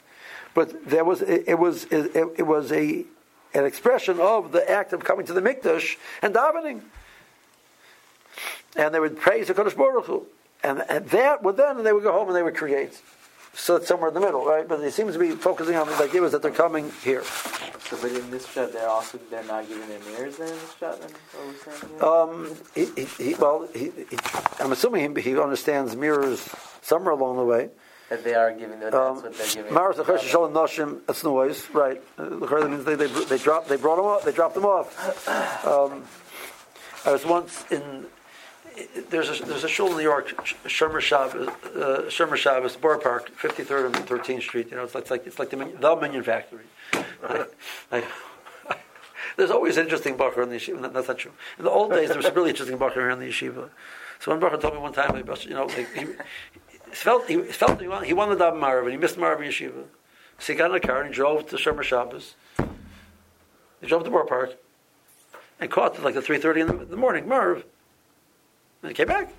[0.54, 3.04] but there was it, it was it, it was a
[3.52, 6.82] an expression of the act of coming to the mikdash and davening,
[8.76, 10.26] and they would praise the Kodesh Baruch Hu,
[10.62, 13.00] and, and that would then they would go home and they would create.
[13.52, 14.66] So it's somewhere in the middle, right?
[14.66, 17.24] But it seems to be focusing on the idea that they're coming here.
[17.24, 20.74] So, but in this shot, they're also they're not giving their mirrors then in this
[20.78, 21.00] shot.
[21.00, 22.04] Then what we're saying here?
[22.04, 24.18] Um, he, he, he, well, he, he,
[24.60, 26.48] I'm assuming he, he understands mirrors
[26.82, 27.70] somewhere along the way.
[28.08, 28.78] That they are giving.
[28.78, 29.74] That, that's Um, what they're giving.
[29.74, 32.00] Maris the Choshen Shalom Noshim that's noise, right?
[32.16, 34.88] The means they they they dropped they brought them off they dropped them off.
[35.66, 36.04] Um,
[37.04, 38.06] I was once in
[39.10, 40.28] there's a there's a shul in New York,
[40.66, 44.70] Shomer Shabbos, uh, Shomer Shabbos, Borough Park, 53rd and 13th Street.
[44.70, 46.64] You know, it's like, it's like it's like the, the Minyan Factory.
[47.92, 48.04] I,
[49.36, 50.92] there's always an interesting bacher in the yeshiva.
[50.92, 51.32] That's not true.
[51.58, 53.70] In the old days, there was a really interesting bacher here in the yeshiva.
[54.18, 56.06] So one bacher told me one time, you know, he, he,
[56.92, 59.84] felt he felt he won, he won the Dab Marav and he missed Marav Yeshiva.
[60.38, 62.34] So he got in a car and he drove to Shomer Shabbos.
[63.80, 64.56] He drove to Borough Park
[65.58, 67.64] and caught at like the 3.30 in the, the morning, Marav.
[68.82, 69.32] And he came back.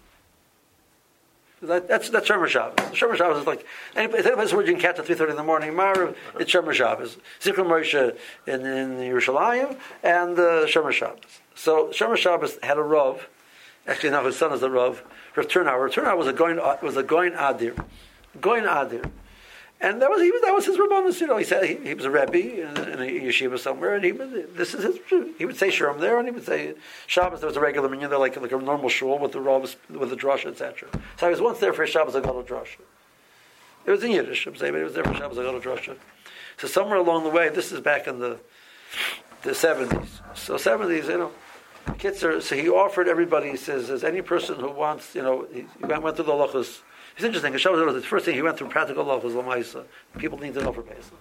[1.61, 2.79] That, that's that's Shomer Shabbos.
[2.87, 3.65] Shomer Shabbos is like
[3.95, 5.73] any place where you can catch at three thirty in the morning.
[5.73, 7.17] Marav, it's Shomer Shabbos.
[7.39, 8.17] Zichron Moshe
[8.47, 11.41] in, in Yerushalayim and uh, Shomer Shabbos.
[11.53, 13.19] So Shomer Shabbos had a rov.
[13.85, 15.01] Actually, now his son is the rov.
[15.35, 15.81] Rav Turnauer.
[15.83, 17.75] Rav Turnauer was a going was a going adir,
[18.39, 19.07] going adir.
[19.81, 21.19] And that was he was that was his rabbanus.
[21.19, 24.05] You know, he said he, he was a rebbe in, in, a yeshiva somewhere, and
[24.05, 24.99] he would this is his.
[25.39, 26.75] He would say shurim there, and he would say
[27.07, 27.39] Shabbos.
[27.39, 30.11] There was a regular minyan there, like like a normal shul with the rabbis, with
[30.11, 30.87] the drasha, etc.
[31.17, 32.77] So I was once there for Shabbos I got a drasha.
[33.83, 35.97] It was in Yiddish, I'm saying, but it was there for Shabbos Agadol drasha.
[36.57, 38.37] So somewhere along the way, this is back in the
[39.41, 40.21] the seventies.
[40.35, 41.31] So seventies, you know.
[41.97, 43.49] Kids are, so he offered everybody.
[43.49, 46.81] He says, "As any person who wants, you know, he went, went through the halachas
[47.15, 47.51] it's interesting.
[47.53, 49.85] The first thing he went through practical law was Lamaisa.
[50.17, 51.13] People need to know for Pesach.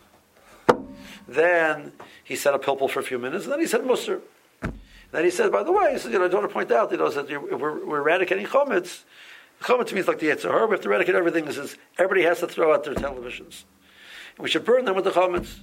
[1.28, 1.92] Then
[2.24, 4.20] he said a pilpul for a few minutes, and then he said Musr.
[5.12, 6.70] Then he said, by the way, he said, you know, I don't want to point
[6.70, 9.02] out, you know, that we're, we're eradicating chometz.
[9.60, 10.68] Chometz means like the Yetzirah.
[10.68, 11.46] We have to eradicate everything.
[11.46, 13.64] He says everybody has to throw out their televisions.
[14.38, 15.60] We should burn them with the chometz.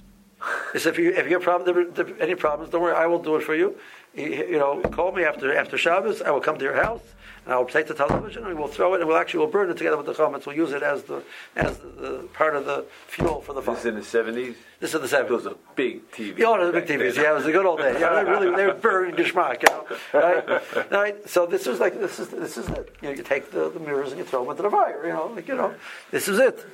[0.72, 3.36] He said, if you, if you have problem, any problems, don't worry, I will do
[3.36, 3.76] it for you.
[4.14, 6.22] You, you know, call me after after Shabbos.
[6.22, 7.02] I will come to your house
[7.48, 9.78] and I'll take the television and we'll throw it and we'll actually we'll burn it
[9.78, 10.44] together with the chametz.
[10.44, 11.22] We'll use it as the
[11.56, 13.74] as the, the part of the fuel for the fire.
[13.74, 14.56] This is in the seventies.
[14.80, 15.44] This is the seventies.
[15.44, 16.36] Those are big TVs.
[16.36, 17.16] Yeah, the big TVs.
[17.16, 17.98] Yeah, it was a good old day.
[17.98, 19.62] Yeah, they really they were burning geschmack.
[19.62, 20.90] You know, right?
[20.90, 21.28] right?
[21.28, 22.94] So this is like this is this is it.
[23.00, 25.06] You know, you take the, the mirrors and you throw them into the fire.
[25.06, 25.74] You know, like you know,
[26.10, 26.66] this is it.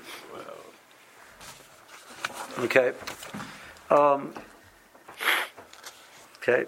[2.58, 2.92] Okay.
[3.90, 4.34] Um,
[6.38, 6.66] okay.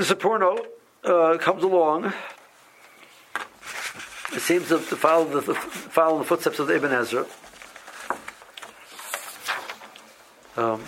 [0.00, 0.64] The Sforno
[1.04, 2.14] uh, comes along.
[4.32, 7.26] It seems to, to follow the, follow the footsteps of the Ibn Ezra.
[10.56, 10.82] Um,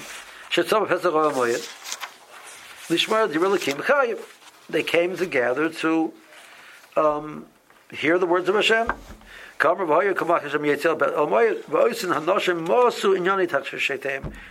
[4.71, 6.13] they came together to
[6.97, 7.45] um,
[7.91, 8.93] hear the words of Hashem.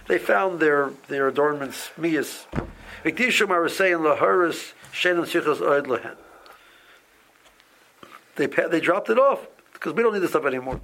[0.08, 2.46] They found their, their adornments, miyas,
[3.04, 4.74] Saying laharis
[5.88, 6.18] lehen.
[8.36, 10.80] They they dropped it off because we don't need this stuff anymore.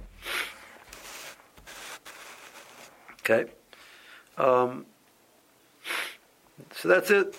[3.20, 3.50] Okay,
[4.36, 4.86] um,
[6.72, 7.34] so that's it.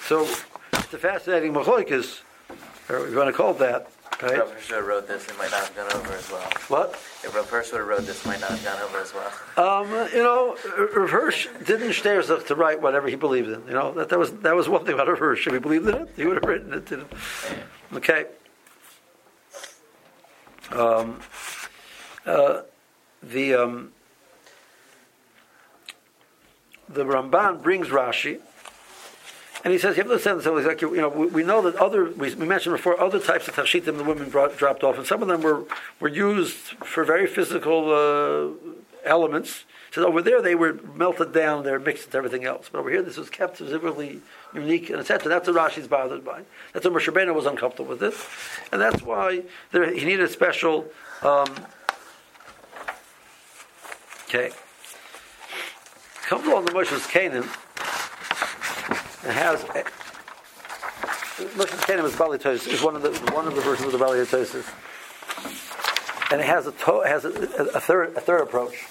[0.00, 0.22] So
[0.72, 2.20] it's a fascinating machlokes,
[2.88, 3.90] or you want to call it that.
[4.22, 4.38] Right?
[4.38, 6.50] Rav Hirsch wrote this, it might not have gone over as well.
[6.68, 6.92] What?
[7.22, 9.80] If Rav Hirsch would have wrote this, might not have gone over as well.
[9.82, 10.56] Um, you know,
[10.94, 13.62] Rav Hirsch didn't stare to write whatever he believed in.
[13.66, 15.46] You know, that, that was that was one thing about Rav Hirsch.
[15.46, 16.90] If he believed in it, he would have written it.
[16.90, 17.06] You know?
[17.94, 18.26] Okay.
[20.72, 21.20] Um,
[22.24, 22.62] uh,
[23.22, 23.92] the um,
[26.88, 28.40] the Ramban brings Rashi
[29.66, 31.74] and he says, you have to understand this, like, you know, we, we know that
[31.74, 35.04] other, we, we, mentioned before, other types of tashitim the women brought, dropped off, and
[35.04, 35.64] some of them were,
[35.98, 36.54] were used
[36.84, 38.70] for very physical uh,
[39.04, 39.64] elements.
[39.90, 42.68] So over there they were melted down, they're mixed with everything else.
[42.70, 44.20] But over here this was kept specifically
[44.54, 45.28] unique and etc.
[45.28, 46.42] That's what Rashi's bothered by.
[46.72, 48.24] That's why Moshe Rabbeinu was uncomfortable with this.
[48.70, 49.42] And that's why
[49.72, 50.86] there, he needed a special...
[51.22, 51.48] Um,
[54.28, 54.52] okay.
[56.22, 57.48] Comes along the Moshe's Canaan,
[59.26, 59.62] it has.
[61.54, 64.20] Moshe Kanim is Bali is one of the one of the versions of the Bali
[66.30, 68.84] and it has a to, has a, a, third a third approach.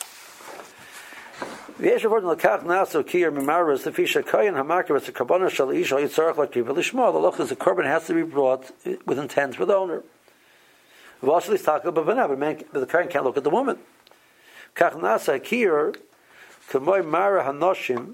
[1.78, 5.96] The Ordin Lakach Naso Kiyar Mimaras the Fisha Kayan Hamakar it's a Kabbalah Shal Isha
[5.96, 8.72] Yitzarach Lakri V'Lishma the Loch is a korban has to be brought
[9.06, 10.04] with intent for the owner.
[11.22, 13.80] V'Ashli Staka B'Vana but man the Kayan can't look at the woman.
[14.76, 15.98] Kach Nasa Kiyar
[16.70, 18.14] Kamoy Mara Hanoshim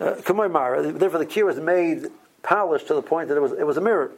[0.00, 0.14] uh.
[0.14, 2.06] Therefore, the key was made
[2.42, 4.12] polished to the point that it was it was a mirror.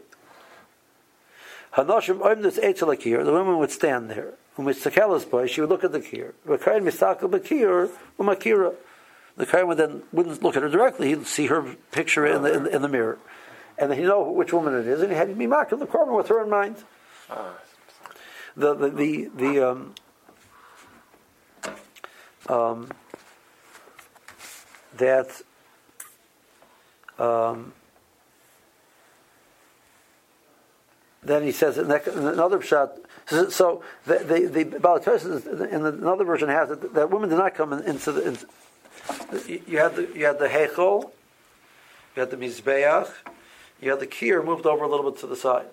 [1.74, 3.24] Hanoshim oimnus etzelakir.
[3.24, 4.34] The woman would stand there.
[4.54, 6.34] When Mitzakalas boy, she would look at the kir.
[6.46, 8.74] V'kain misaka bakir umakira.
[9.36, 11.08] The kain would then wouldn't look at her directly.
[11.08, 13.18] He'd see her picture in the in, in the mirror,
[13.78, 15.78] and then he'd know which woman it is, and he had to be marked in
[15.78, 16.76] the corner with her in mind.
[18.54, 19.94] The the the, the um,
[22.48, 22.90] um,
[24.98, 25.40] that
[27.18, 27.72] um,
[31.22, 32.98] then he says in that- another shot.
[33.26, 37.82] So, the the, the in another version has it that women did not come in,
[37.84, 38.28] into the.
[38.28, 38.38] In,
[39.66, 41.10] you had the you had the Heichel,
[42.16, 43.10] you had the Mizbeach,
[43.80, 45.66] you had the Kier moved over a little bit to the side.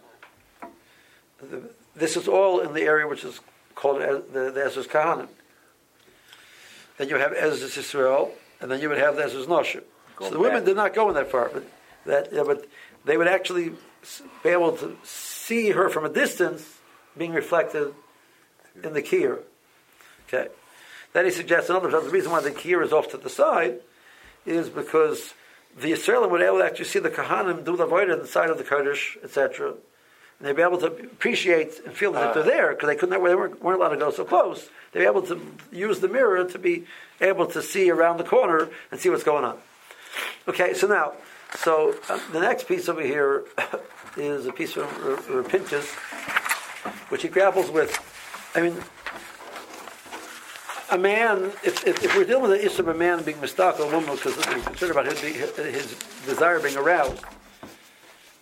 [1.42, 3.40] The, this is all in the area which is
[3.76, 5.28] called the, the Ezra's Kahanim.
[6.98, 9.84] Then you have Ezra's Israel, and then you would have the Ezra's Noshim.
[10.20, 11.63] So the women did not go in that far, but
[12.05, 12.65] that yeah, but
[13.05, 13.74] they would actually
[14.43, 16.80] be able to see her from a distance
[17.17, 17.93] being reflected
[18.84, 19.39] in the kier.
[20.28, 20.47] Okay.
[21.13, 23.80] Then he suggests another the reason why the kier is off to the side
[24.45, 25.34] is because
[25.78, 28.57] the Israelim would be able to actually see the Kahanim do the void inside of
[28.57, 29.70] the Kurdish, etc.
[29.72, 32.45] And they'd be able to appreciate and feel that they're ah.
[32.45, 34.70] there because they couldn't they weren't, weren't allowed to go so close.
[34.91, 35.41] They'd be able to
[35.72, 36.86] use the mirror to be
[37.22, 39.57] able to see around the corner and see what's going on.
[40.47, 41.13] Okay, so now,
[41.55, 43.43] so uh, the next piece over here
[44.17, 45.43] is a piece from R-
[47.09, 47.97] which he grapples with.
[48.55, 48.76] I mean,
[50.91, 53.84] a man, if, if, if we're dealing with the issue of a man being mistaken,
[53.84, 55.95] a woman, because we're concerned about his, his
[56.26, 57.24] desire being aroused,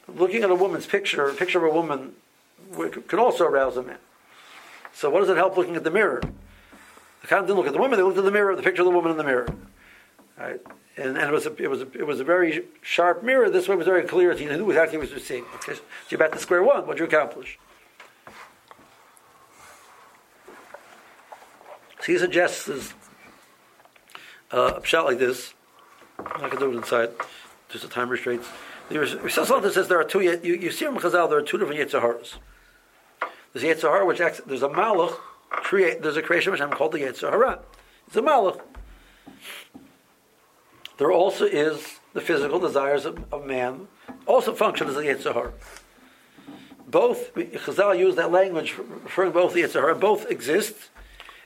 [0.08, 2.14] looking at a woman's picture, a picture of a woman
[3.08, 3.98] can also arouse a man.
[4.94, 6.22] So, what does it help looking at the mirror?
[7.22, 8.88] The Khan didn't look at the woman; they looked at the mirror, the picture of
[8.88, 9.48] the woman in the mirror.
[10.38, 10.62] Right?
[10.98, 13.50] And, and it was a, it was a, it was a very sharp mirror.
[13.50, 14.34] This way was very clear.
[14.36, 15.46] He knew exactly what he was seeing.
[15.56, 16.88] Okay, so you're back to square one.
[16.88, 17.60] What did you accomplish?
[22.00, 22.94] So he suggests this,
[24.52, 25.54] uh, a shot like this.
[26.20, 27.10] I'm not to do it inside.
[27.70, 28.48] Just the time restraints.
[28.90, 30.22] There's Rishonim says there are two.
[30.22, 32.36] You, you see in Chazal there are two different Yetzaharas.
[33.54, 35.18] There's a Yetzahara which acts, there's a Malach.
[35.50, 37.60] Create, there's a creation which I'm called the Yetzahara.
[38.08, 38.62] It's a Malach.
[40.98, 43.88] There also is the physical desires of, of man,
[44.26, 45.52] also function as a Yetzirah.
[46.88, 50.90] Both, Chazal use that language referring both the Yetzirah, both exist,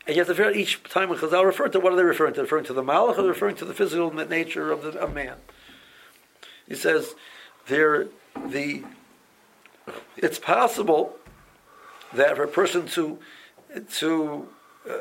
[0.08, 2.04] and you have to figure out each time when Chazal refer to, what are they
[2.04, 2.42] referring to?
[2.42, 5.38] Referring to the Malach or referring to the physical nature of, the, of man?
[6.68, 7.16] He says,
[7.68, 8.08] there,
[8.48, 8.84] the,
[10.16, 11.18] it's possible
[12.14, 13.20] that for a person to,
[13.98, 14.48] to
[14.90, 14.94] uh,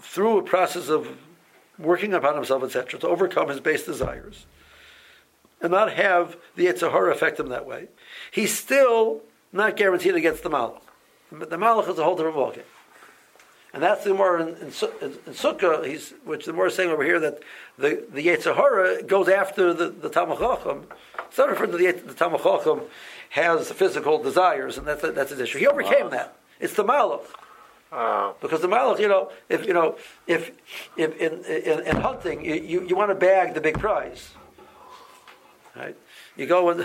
[0.00, 1.16] through a process of
[1.78, 4.46] working upon himself, etc., to overcome his base desires,
[5.60, 7.88] and not have the Yitzhahara affect him that way,
[8.30, 9.22] he's still
[9.52, 10.82] not guaranteed against the Malach.
[11.32, 12.62] But the Malach is a whole different ballgame.
[13.72, 14.72] And that's the more in, in,
[15.02, 17.40] in, in Sukkah, he's, which the more is saying over here that
[17.76, 20.86] the, the Yetzirah goes after the, the Talmud Chacham.
[21.26, 22.82] It's not referring to the, the Talmud Chacham
[23.30, 25.58] has physical desires, and that's, a, that's his issue.
[25.58, 26.36] He overcame that.
[26.58, 27.26] It's the Malach.
[27.92, 30.50] Uh, Because the malach, you know, if you know, if
[30.96, 34.30] if in in, in hunting, you, you, want to bag the big prize,
[35.76, 35.96] right?
[36.36, 36.84] You go in,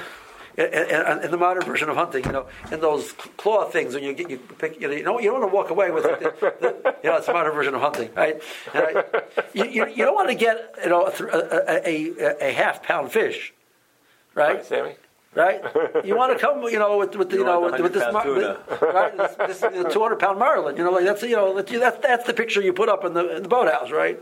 [0.55, 4.37] the modern version of hunting, you know, in those claw things, when you get you
[4.37, 7.17] pick, you know, you don't, you don't want to walk away with, the, you know,
[7.17, 8.41] it's a modern version of hunting, right?
[8.73, 9.05] right?
[9.53, 13.11] You, you, you don't want to get you know a, a, a, a half pound
[13.11, 13.53] fish,
[14.35, 14.55] right?
[14.55, 14.95] right, Sammy?
[15.36, 15.61] Right?
[16.03, 18.57] You want to come, you know, with, with you, know, with, with this, mar- with-
[18.82, 19.15] right?
[19.47, 19.59] This, this
[19.93, 22.61] two hundred pound marlin, you know, like that's you know that's that's, that's the picture
[22.61, 24.17] you put up in the in the boathouse, right?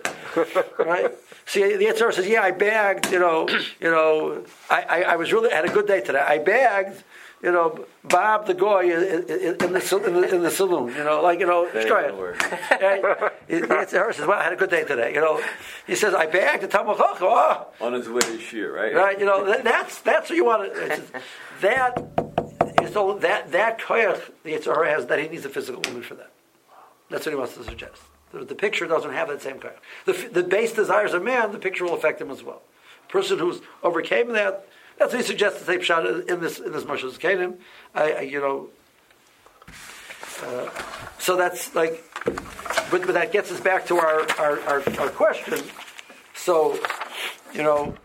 [0.78, 1.12] right?
[1.46, 3.48] See, the answer says, yeah, I bagged, you know,
[3.80, 6.20] you know, I, I, I was really had a good day today.
[6.20, 7.04] I bagged.
[7.42, 10.94] You know, Bob the guy in, in, in, the, in, the, in the saloon.
[10.94, 12.12] You know, like you know, That try ain't it.
[12.12, 13.34] gonna work.
[13.48, 15.42] It's her says, "Well, I had a good day today." You know,
[15.88, 18.94] he says, "I bagged the Talmud Chacham." Oh, On his way to shear, right?
[18.94, 19.20] right?
[19.20, 21.02] You know, that, that's that's what you want to.
[21.62, 22.04] That
[22.84, 26.16] is all that that koyach the Yitzhahara has that he needs a physical woman for
[26.16, 26.32] that.
[27.10, 28.02] That's what he wants to suggest.
[28.32, 29.80] The, the picture doesn't have that same koyach.
[30.06, 32.62] The, the base desires of man, the picture will affect him as well.
[33.08, 34.68] person who's overcame that.
[35.00, 37.58] That's what he suggests to take shot in this in this Moshe's Canaan.
[37.96, 38.70] I, I you know.
[40.44, 40.70] Uh,
[41.18, 42.04] so that's like,
[42.92, 45.60] but, but that gets us back to our, our, our, our question.
[46.34, 46.80] So,
[47.54, 47.96] you know,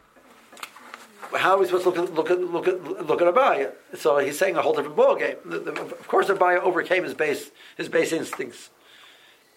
[1.36, 3.72] how are we supposed to look at look at look at look at Abaye?
[3.96, 5.36] So he's saying a whole different ballgame.
[5.44, 8.70] The, the, of course, Abaye overcame his base his base instincts.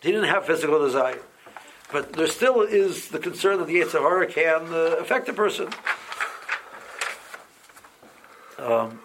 [0.02, 1.20] He didn't have physical desire,
[1.92, 5.70] but there still is the concern that the Yitzhahara can uh, affect a person.
[8.58, 9.00] Um,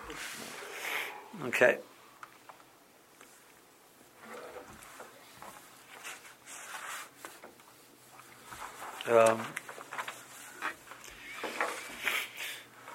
[1.47, 1.79] okay.
[9.09, 9.41] Um,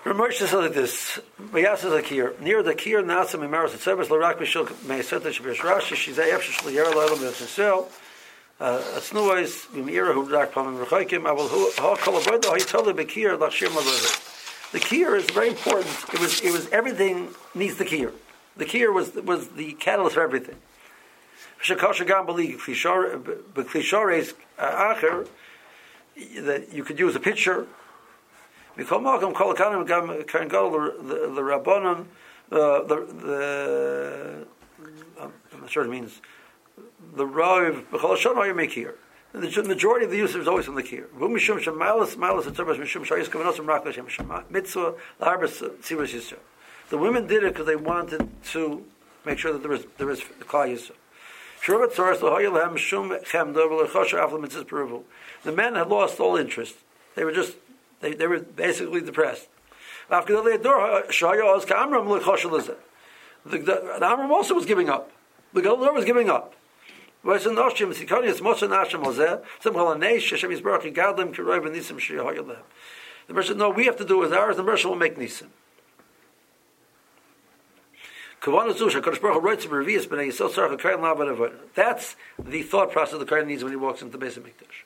[0.03, 1.19] Ramesh like this.
[1.51, 2.33] Mayas like here.
[2.39, 5.95] Near the Kir Nasa Mimaris and Service Larak Mishul Meiseta Shabish Rashi.
[5.95, 7.87] She's a Efshish Liyar Lalam Yisrael.
[8.59, 11.27] Asnuais Mimira who Dak Pamim Rechaikim.
[11.27, 14.36] I will ha kolaboid the Haytala Bekir Lachshir Mavada.
[14.71, 15.87] The Kir is very important.
[16.13, 18.11] It was it was everything needs the Kir.
[18.57, 20.55] The kiyur was was the catalyst for everything.
[24.59, 24.95] Uh,
[26.39, 27.19] that you could use a
[30.49, 31.43] Gadol the the
[32.51, 34.47] uh, the the
[35.19, 36.21] I'm not sure it means
[37.15, 38.95] the Rav B'chol Shon Hayim
[39.33, 41.07] The majority of the use is always from the kir.
[41.15, 46.39] Shemalas malas mishum shayis kavanos shem shema mitzvah uh, yisrael.
[46.89, 48.85] The women did it because they wanted to
[49.25, 50.95] make sure that there was there was klal yisrael.
[51.61, 52.21] Shurvat tzaras
[52.63, 53.67] hem shum chemda
[54.65, 55.03] peruvu.
[55.43, 56.75] The men had lost all interest.
[57.15, 57.57] They were just
[57.99, 59.47] they, they were basically depressed.
[60.09, 60.35] Uh, the,
[63.57, 65.11] the, the Amram also was giving up.
[65.53, 66.53] The Gadol was giving up.
[67.23, 71.97] Whereas in Noshim, Sikonius, Moshe Nashim Ozeh, Sim Holanesh, Hashem Yisbarach, Gadlim, Kiroiv, and Nisim,
[71.99, 72.57] Shihoyalem.
[73.27, 75.47] The person, no, we have to do is ours, the person will make Nisim.
[81.75, 84.85] That's the thought process the Kohen needs when he walks into the base of Mikdash.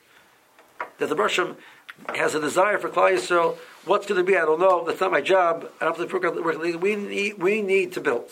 [0.97, 1.57] That the Bershom
[2.15, 3.57] has a desire for Klal Yisrael.
[3.85, 4.37] What's going to be?
[4.37, 4.85] I don't know.
[4.85, 5.69] That's not my job.
[5.79, 6.81] I don't have to work.
[6.81, 7.39] We need.
[7.39, 8.31] We need to build.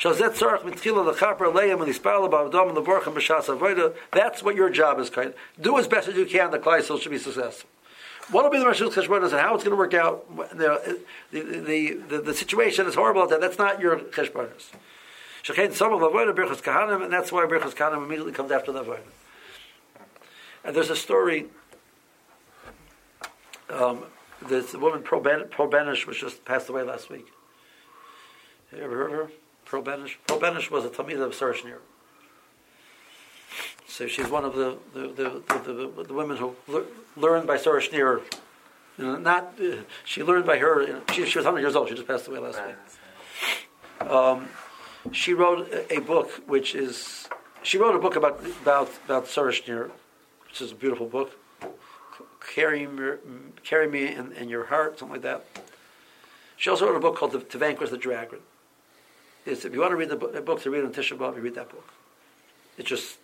[0.00, 0.42] That's
[4.42, 5.34] what your job is, kind.
[5.60, 6.50] Do as best as you can.
[6.50, 7.70] The Klal should be successful.
[8.30, 10.26] What will be the Rashul Cheshbonos and how it's going to work out?
[10.56, 10.98] The,
[11.30, 13.24] the, the, the, situation is horrible.
[13.28, 14.70] That that's not your Cheshbonos.
[15.44, 18.98] Shechein Somav Avodah Birchas Kahanim, and that's why Birchas Kahanim immediately comes after the Avodah.
[20.64, 21.46] And there's a story.
[23.70, 24.06] Um,
[24.42, 27.28] there's a woman Pro Benisch was just passed away last week.
[28.70, 29.30] Have you ever heard of her?
[29.66, 30.16] Pro Benisch.
[30.26, 31.80] Pro Benisch was a Talmid of Sarah Schenirer.
[33.88, 35.42] So she's one of the the, the,
[35.72, 36.86] the, the women who le-
[37.16, 38.22] learned by Sarah Schenirer.
[38.96, 40.82] You know, not uh, she learned by her.
[40.82, 41.88] You know, she, she was 100 years old.
[41.88, 44.10] She just passed away last week.
[44.10, 44.48] Um,
[45.12, 47.28] she wrote a, a, book which is
[47.62, 49.90] she wrote a book about about about Sarah Schenirer,
[50.46, 51.32] which is a beautiful book.
[52.54, 53.14] Carry me,
[53.64, 55.44] carry me in, in your heart, something like that.
[56.56, 58.38] She also wrote a book called to Vanquish the Dragon
[59.46, 61.54] is if you want to read the book, the read on Tisha B'av, you read
[61.54, 61.88] that book.
[62.76, 63.16] It's just,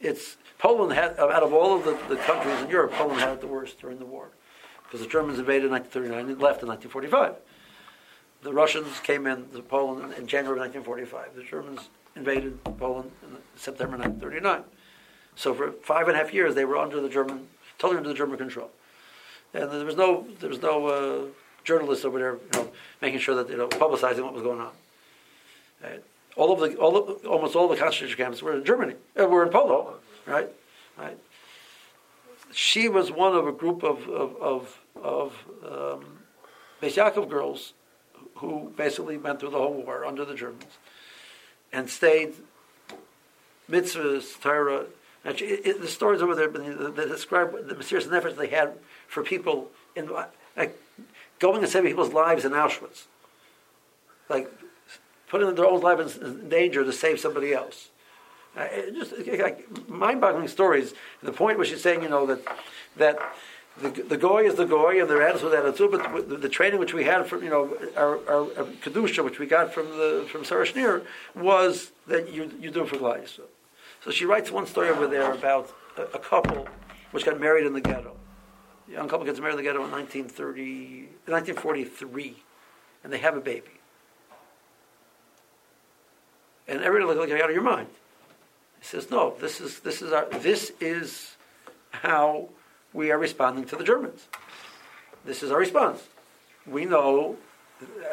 [0.00, 3.40] it's Poland had out of all of the, the countries in Europe, Poland had it
[3.40, 4.28] the worst during the war
[4.84, 7.36] because the Germans invaded in 1939 and left in 1945.
[8.42, 11.36] The Russians came in to Poland in January of 1945.
[11.36, 14.64] The Germans invaded Poland in September 1939.
[15.34, 17.48] So for five and a half years, they were under the German,
[17.78, 18.70] totally under the German control,
[19.54, 21.26] and there was no there was no uh,
[21.64, 24.72] journalists over there, you know, making sure that you know publicizing what was going on.
[25.82, 26.02] Right?
[26.36, 29.44] All of the, all of, almost all the concentration camps were in Germany, uh, were
[29.44, 30.48] in Poland, right?
[30.96, 31.18] Right.
[32.52, 35.32] She was one of a group of of of, of
[35.64, 36.18] um,
[36.80, 37.72] Beis Yaakov girls
[38.36, 40.78] who basically went through the whole war under the Germans
[41.72, 42.34] and stayed
[43.70, 44.86] mitzvahs, Torah.
[45.24, 48.74] And she, it, the stories over there that describe the mysterious efforts they had
[49.06, 50.10] for people in
[50.56, 50.78] like
[51.38, 53.04] going and saving people's lives in Auschwitz.
[54.28, 54.50] Like
[55.32, 57.88] putting their own life in danger to save somebody else.
[58.54, 60.92] Uh, just like mind-boggling stories.
[61.22, 62.40] The point where she's saying, you know, that
[62.98, 63.18] that
[63.80, 65.88] the, the goy is the goy, and their attitude that too.
[65.88, 69.38] But the, the, training which we had from, you know, our, our, our kedusha, which
[69.38, 71.02] we got from the from Sarah Schenirer,
[71.34, 73.26] was that you you do it for Glai.
[73.26, 73.44] So,
[74.04, 76.68] so she writes one story over there about a, a, couple
[77.12, 78.14] which got married in the ghetto.
[78.90, 82.36] A young couple gets married in the ghetto in 1930, 1943,
[83.02, 83.81] and they have a baby.
[86.68, 87.88] And everybody looked like you're out of your mind.
[88.80, 91.36] He says, no, this is, this is, our, this is
[91.90, 92.48] how
[92.92, 94.26] we are responding to the Germans.
[95.24, 96.02] This is our response.
[96.66, 97.36] We know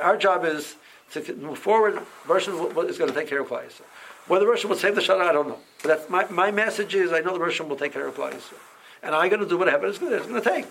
[0.01, 0.75] our job is
[1.11, 1.99] to move forward.
[2.27, 3.69] Russia is going to take care of Klal
[4.27, 5.59] Whether Russia will save the Shana, I don't know.
[5.81, 8.39] But that's my, my message is I know the Russian will take care of Klal
[9.01, 10.67] And I'm going to do whatever it's going to take.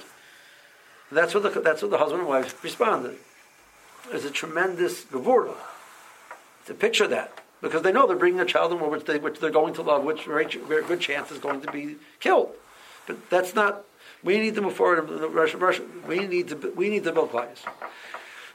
[1.11, 3.17] That's what the, that's what the husband and wife responded.
[4.11, 5.57] There's a tremendous gevurah
[6.67, 9.51] to picture that because they know they're bringing a child in which, they, which they're
[9.51, 12.51] going to love, which very, good chance is going to be killed.
[13.07, 13.85] But that's not.
[14.23, 15.09] We need to move forward.
[15.33, 16.73] Russia, Russia, we need to.
[16.77, 17.63] We need to build clients.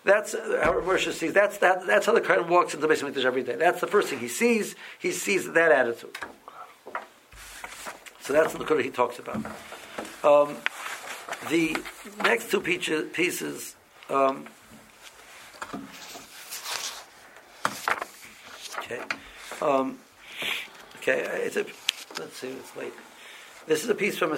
[0.03, 1.33] That's how Russia sees.
[1.33, 1.87] That's that.
[1.87, 3.55] That's how the Kohen walks into the basement every day.
[3.55, 4.75] That's the first thing he sees.
[4.99, 6.17] He sees that attitude.
[8.21, 9.37] So that's the Kohen he talks about.
[10.23, 10.57] Um,
[11.49, 11.77] the
[12.23, 13.75] next two pieces.
[14.09, 14.47] Um,
[18.83, 18.99] Okay.
[19.63, 19.97] Um,
[20.97, 21.63] okay, it's a,
[22.19, 22.93] let's see, it's late.
[23.65, 24.37] This is a piece from a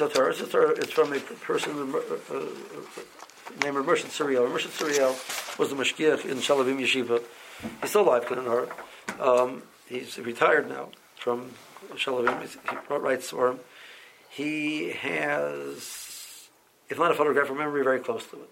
[0.00, 1.98] a Torah, it's, Torah, it's from a person, uh,
[2.34, 2.40] uh,
[3.62, 4.50] named Mershon Tzuriel.
[4.50, 5.14] Mershon Tzuriel
[5.56, 7.22] was the mashgiach in Shaalvim Yeshiva.
[7.80, 8.72] He's still alive, hurt.
[9.20, 11.52] Um, he's retired now from
[11.94, 12.42] Shaalvim.
[12.42, 13.60] He writes for him.
[14.30, 16.48] He has,
[16.88, 18.50] if not a photograph memory, very close to it.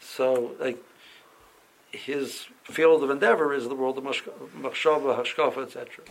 [0.00, 0.82] So, like,
[1.92, 6.04] his field of endeavor is the world of machshava, hashkafa, etc.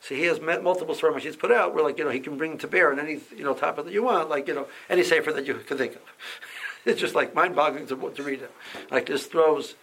[0.00, 2.36] So he has met multiple sermons he's put out where, like, you know, he can
[2.38, 5.04] bring to bear on any, you know, topic that you want, like, you know, any
[5.04, 6.02] sefer that you can think of.
[6.84, 8.50] it's just like mind-boggling to, to read it.
[8.90, 9.74] Like, this throws.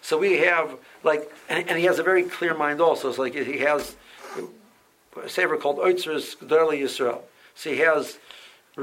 [0.00, 3.08] So we have, like, and, and he has a very clear mind also.
[3.08, 3.96] It's like he has
[5.22, 7.20] a sefer called Oitzers Gedali Yisrael.
[7.54, 8.18] So he has,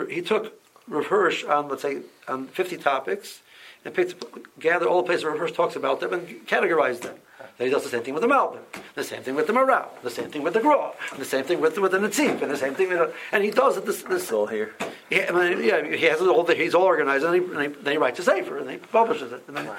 [0.09, 3.41] he took Rav Hirsch on, let's say, on 50 topics,
[3.85, 4.15] and picked,
[4.59, 7.15] gathered all the places where Rav Hirsch talks about them and categorized them.
[7.57, 8.59] Then he does the same thing with the Malbim,
[8.95, 11.61] the same thing with the Maharal, the same thing with the Gra, the same thing
[11.61, 14.23] with, with the Netziv, and the same thing with, and he does it this, this
[14.23, 14.73] It's all here.
[15.11, 16.45] yeah, I mean, yeah, he has it all.
[16.47, 19.31] He's all organized, and, he, and he, then he writes a sefer, and he publishes
[19.31, 19.43] it.
[19.47, 19.69] And then,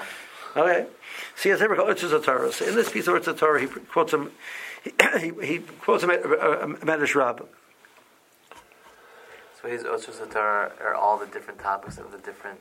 [0.57, 0.87] okay,
[1.35, 2.53] see, he has a sefer called Utzes Torah.
[2.53, 4.31] So in this piece of Utzes Torah, he quotes him.
[4.85, 7.45] He, he, he quotes him at a Medrash Rabbah.
[9.61, 12.61] So his Oshus Torah are all the different topics of the different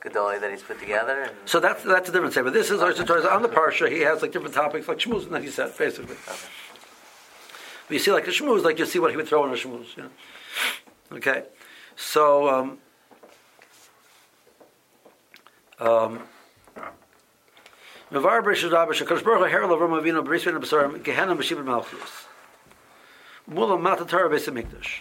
[0.00, 1.22] Gedali that he's put together.
[1.22, 3.26] And So that's that's a different But This is Utzes Torah.
[3.28, 6.16] On the parsha, he has like different topics, like shmuz, that he said basically.
[6.26, 9.54] But you see, like a shmuz, like you see what he would throw in a
[9.54, 9.96] shmuz.
[9.96, 10.10] You know?
[11.12, 11.44] Okay,
[11.96, 12.48] so.
[12.48, 12.78] Um,
[15.80, 16.22] um,
[18.10, 22.24] Mevar Bereshit Rabba Shakadosh Baruch Hu Herel Avram Avinu Bris Ben Besarim Gehenna B'Shibud Malchus
[23.46, 25.00] Mula Mata Torah Beis Hamikdash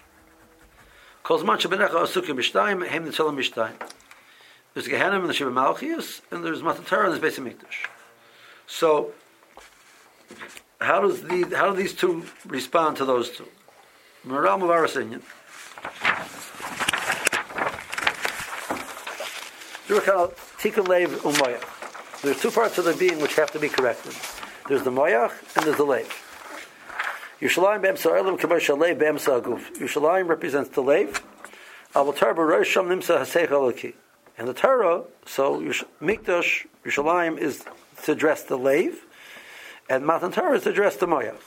[1.23, 3.75] Kol Zman Shebenecha Asukim Mishtayim Hem Mishtayim
[4.77, 7.87] There's Gehenna and the Shibud Malchus and there's Mata Torah in the Beis Hamikdash
[8.67, 9.11] So
[10.79, 13.47] how does the how do these two respond to those two?
[14.27, 15.23] Sinyan
[20.59, 24.13] Tikkun Lev there's two parts of the being which have to be corrected.
[24.69, 26.05] There's the moyach and there's the leiv.
[27.41, 29.75] Oilam k'mar shalei be'emsa aguf.
[29.77, 31.19] Yerushalayim represents the leiv.
[31.95, 33.95] Avotar nimsa haseich
[34.37, 35.59] and the Torah, so
[36.01, 37.65] Mikdash Yerushalayim is
[38.03, 39.03] to address the lave,
[39.89, 41.41] and Matan Torah is to address the Moyav.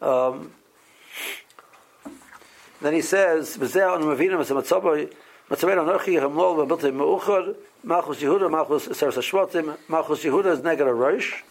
[0.00, 0.52] Um,
[2.80, 5.12] then he says, "V'zeh anu mavinim es matzaboy
[5.50, 11.42] matzabein anochi hamlol v'biltei meuchad machus Yehuda machus seres hashvatim machus Yehuda is neged rosh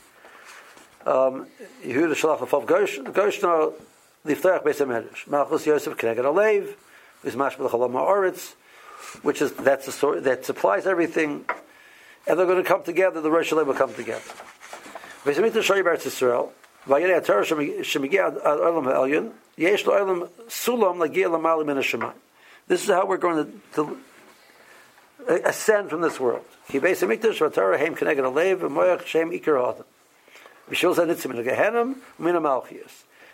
[1.07, 1.47] um,
[1.83, 3.73] Yehuda shalach afav gosh goshna
[4.25, 6.75] liftarach beis hamedrash malchus Yosef keneged alev."
[7.23, 8.53] Is mashma l'cholam ha'aretz,
[9.21, 11.45] which is, that's the story, that supplies everything,
[12.27, 14.21] and they're going to come together, the Rosh will come together.
[15.25, 16.51] HaMikdash Shoyi Beretz Yisrael,
[16.87, 17.45] v'yirei HaTorah
[17.81, 22.11] shemigia ad olam ha'elyon, yesh lo olam sulam lagia lamali min.
[22.67, 23.97] This is how we're going to, to
[25.45, 26.45] ascend from this world.
[26.69, 27.39] Ki beis hamikdash
[27.77, 29.39] heim keneged alev v'moyach shem min.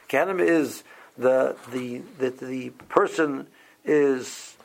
[0.10, 0.84] Gehenim is
[1.18, 3.48] the the the the person
[3.90, 4.56] is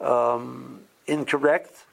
[0.00, 1.84] um, incorrect,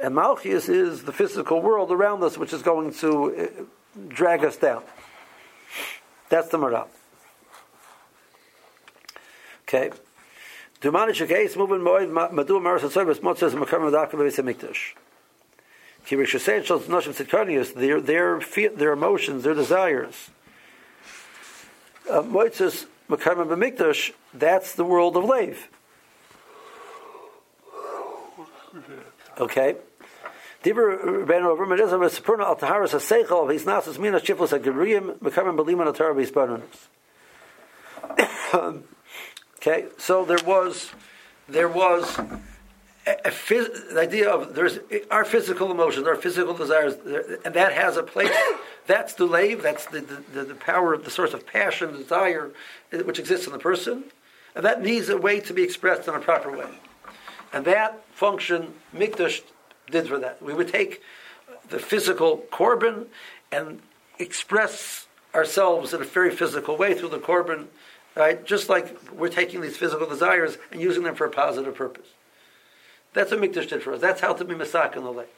[0.00, 4.56] and Malchus is the physical world around us, which is going to uh, drag us
[4.56, 4.82] down.
[6.28, 6.88] That's the morale.
[9.62, 9.90] Okay.
[10.80, 14.94] Dumanish case moving moed madu maras service motzes makam madaka beis hamikdash.
[16.04, 20.30] Ki rishasei shel noshim tzidkanius their their their emotions their desires.
[22.10, 25.68] Uh, motzes makam b'mikdash that's the world of lave.
[29.38, 29.76] Okay.
[30.66, 31.52] Al haseichel
[33.52, 38.82] he's nasas mina atar b'isbanus.
[39.66, 40.90] Okay, so there was,
[41.48, 42.18] there was
[43.06, 44.78] a, a phys- the idea of there's
[45.10, 46.92] our physical emotions, our physical desires,
[47.46, 48.36] and that has a place.
[48.86, 49.62] That's the lave.
[49.62, 52.50] That's the, the, the power of the source of passion, desire,
[52.92, 54.04] uh, which exists in the person,
[54.54, 56.68] and that needs a way to be expressed in a proper way.
[57.54, 59.42] And that function, Mikdash
[59.88, 60.42] did for that.
[60.42, 61.00] We would take
[61.70, 63.06] the physical korban
[63.52, 63.80] and
[64.18, 67.66] express ourselves in a very physical way through the korban,
[68.16, 68.44] right?
[68.44, 72.08] Just like we're taking these physical desires and using them for a positive purpose.
[73.12, 74.00] That's what Mikdash did for us.
[74.00, 75.32] That's how to be masak in the lake.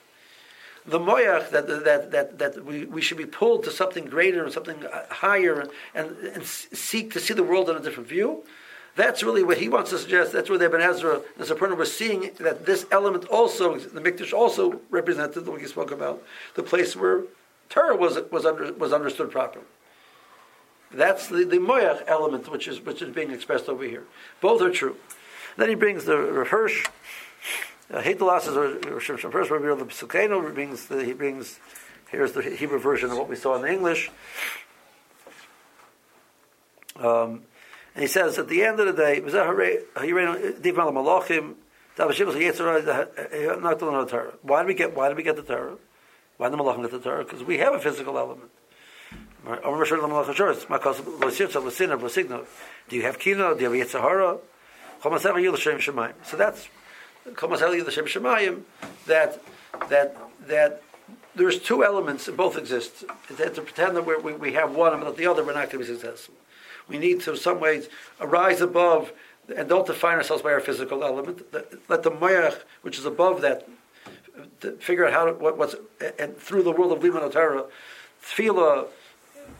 [0.87, 4.53] The moyach that that that that we, we should be pulled to something greater and
[4.53, 8.45] something higher and, and seek to see the world in a different view.
[8.97, 10.33] That's really what he wants to suggest.
[10.33, 14.33] That's where the Ibn Ezra and Sforno were seeing that this element also, the Mikdash
[14.33, 16.23] also represented what he spoke about,
[16.55, 17.25] the place where
[17.69, 19.67] Torah was was under, was understood properly.
[20.91, 24.05] That's the, the moyach element which is which is being expressed over here.
[24.41, 24.97] Both are true.
[25.59, 26.87] Then he brings the Hirsch.
[27.93, 31.61] Uh, the losses or first reveal the Pesukenu brings the, he brings
[32.11, 34.11] here's the Hebrew version of what we saw in the English.
[36.97, 37.43] Um,
[37.97, 39.55] and he says at the end of the day, uh, uh,
[44.19, 45.79] uh, why do we get why do we get the Torah?
[46.37, 47.25] Why the Malachim get the Torah?
[47.25, 48.51] Because we have a physical element.
[49.47, 49.53] Do
[52.97, 53.55] you have kino?
[53.55, 54.41] Do you have yitzhahara?
[56.23, 56.69] So that's
[59.07, 59.43] that
[59.89, 60.17] that
[60.49, 60.83] that
[61.35, 63.05] there's two elements that both exist.
[63.29, 65.99] To, pretend that we we, have one not the other, we're not going to be
[65.99, 66.35] successful.
[66.89, 67.89] We need to, in some ways,
[68.21, 69.13] arise above
[69.55, 71.43] and don't define ourselves by our physical element.
[71.89, 73.69] Let the mayach, which is above that,
[74.81, 75.77] figure out how to, what, what's
[76.19, 77.65] and through the world of Liman Torah,
[78.23, 78.87] tefillah,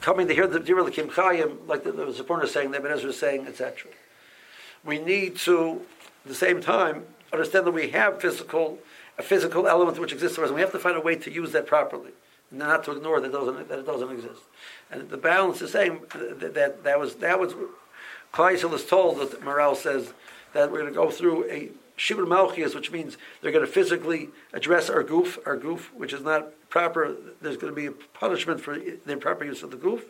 [0.01, 3.17] coming to hear the Dira Kim Chayim, like the, the is saying, the Ezra is
[3.17, 3.91] saying, etc.
[4.83, 5.81] We need to,
[6.25, 8.79] at the same time, understand that we have physical
[9.17, 11.31] a physical element which exists for us, and we have to find a way to
[11.31, 12.11] use that properly,
[12.51, 14.41] and not to ignore that it doesn't, that it doesn't exist.
[14.89, 17.53] And the balance is saying that that, that was that was
[18.33, 20.13] Kleisel is told that Maharal says
[20.53, 24.29] that we're going to go through a Shibur Malchias, which means they're going to physically
[24.53, 27.15] address our goof, our goof, which is not proper.
[27.41, 30.05] There's going to be a punishment for the improper use of the goof.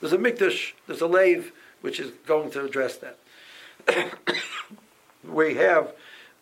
[0.00, 3.18] There's a mikdash, there's a lave, which is going to address that.
[5.24, 5.92] we have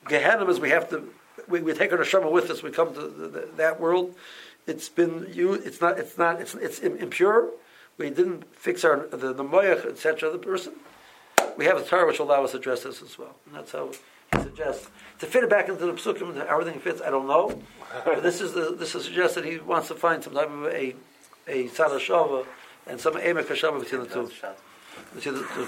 [0.07, 1.11] Gehenna we have to
[1.49, 2.63] we, we take our neshama with us.
[2.63, 4.15] We come to the, the, that world.
[4.67, 5.55] It's been you.
[5.55, 5.99] It's not.
[5.99, 6.41] It's not.
[6.41, 7.51] It's it's impure.
[8.01, 10.31] We didn't fix our the, the moyach etc.
[10.31, 10.73] The person.
[11.59, 13.73] We have a Torah which will allow us to address this as well, and that's
[13.73, 13.91] how
[14.35, 14.89] he suggests
[15.19, 16.35] to fit it back into the psukim.
[16.35, 17.63] How everything fits, I don't know.
[18.07, 20.65] but this is the this is suggests that he wants to find some type of
[20.65, 20.97] a
[21.47, 22.47] a sadashava
[22.87, 24.31] and some emek between the two
[25.15, 25.67] between the two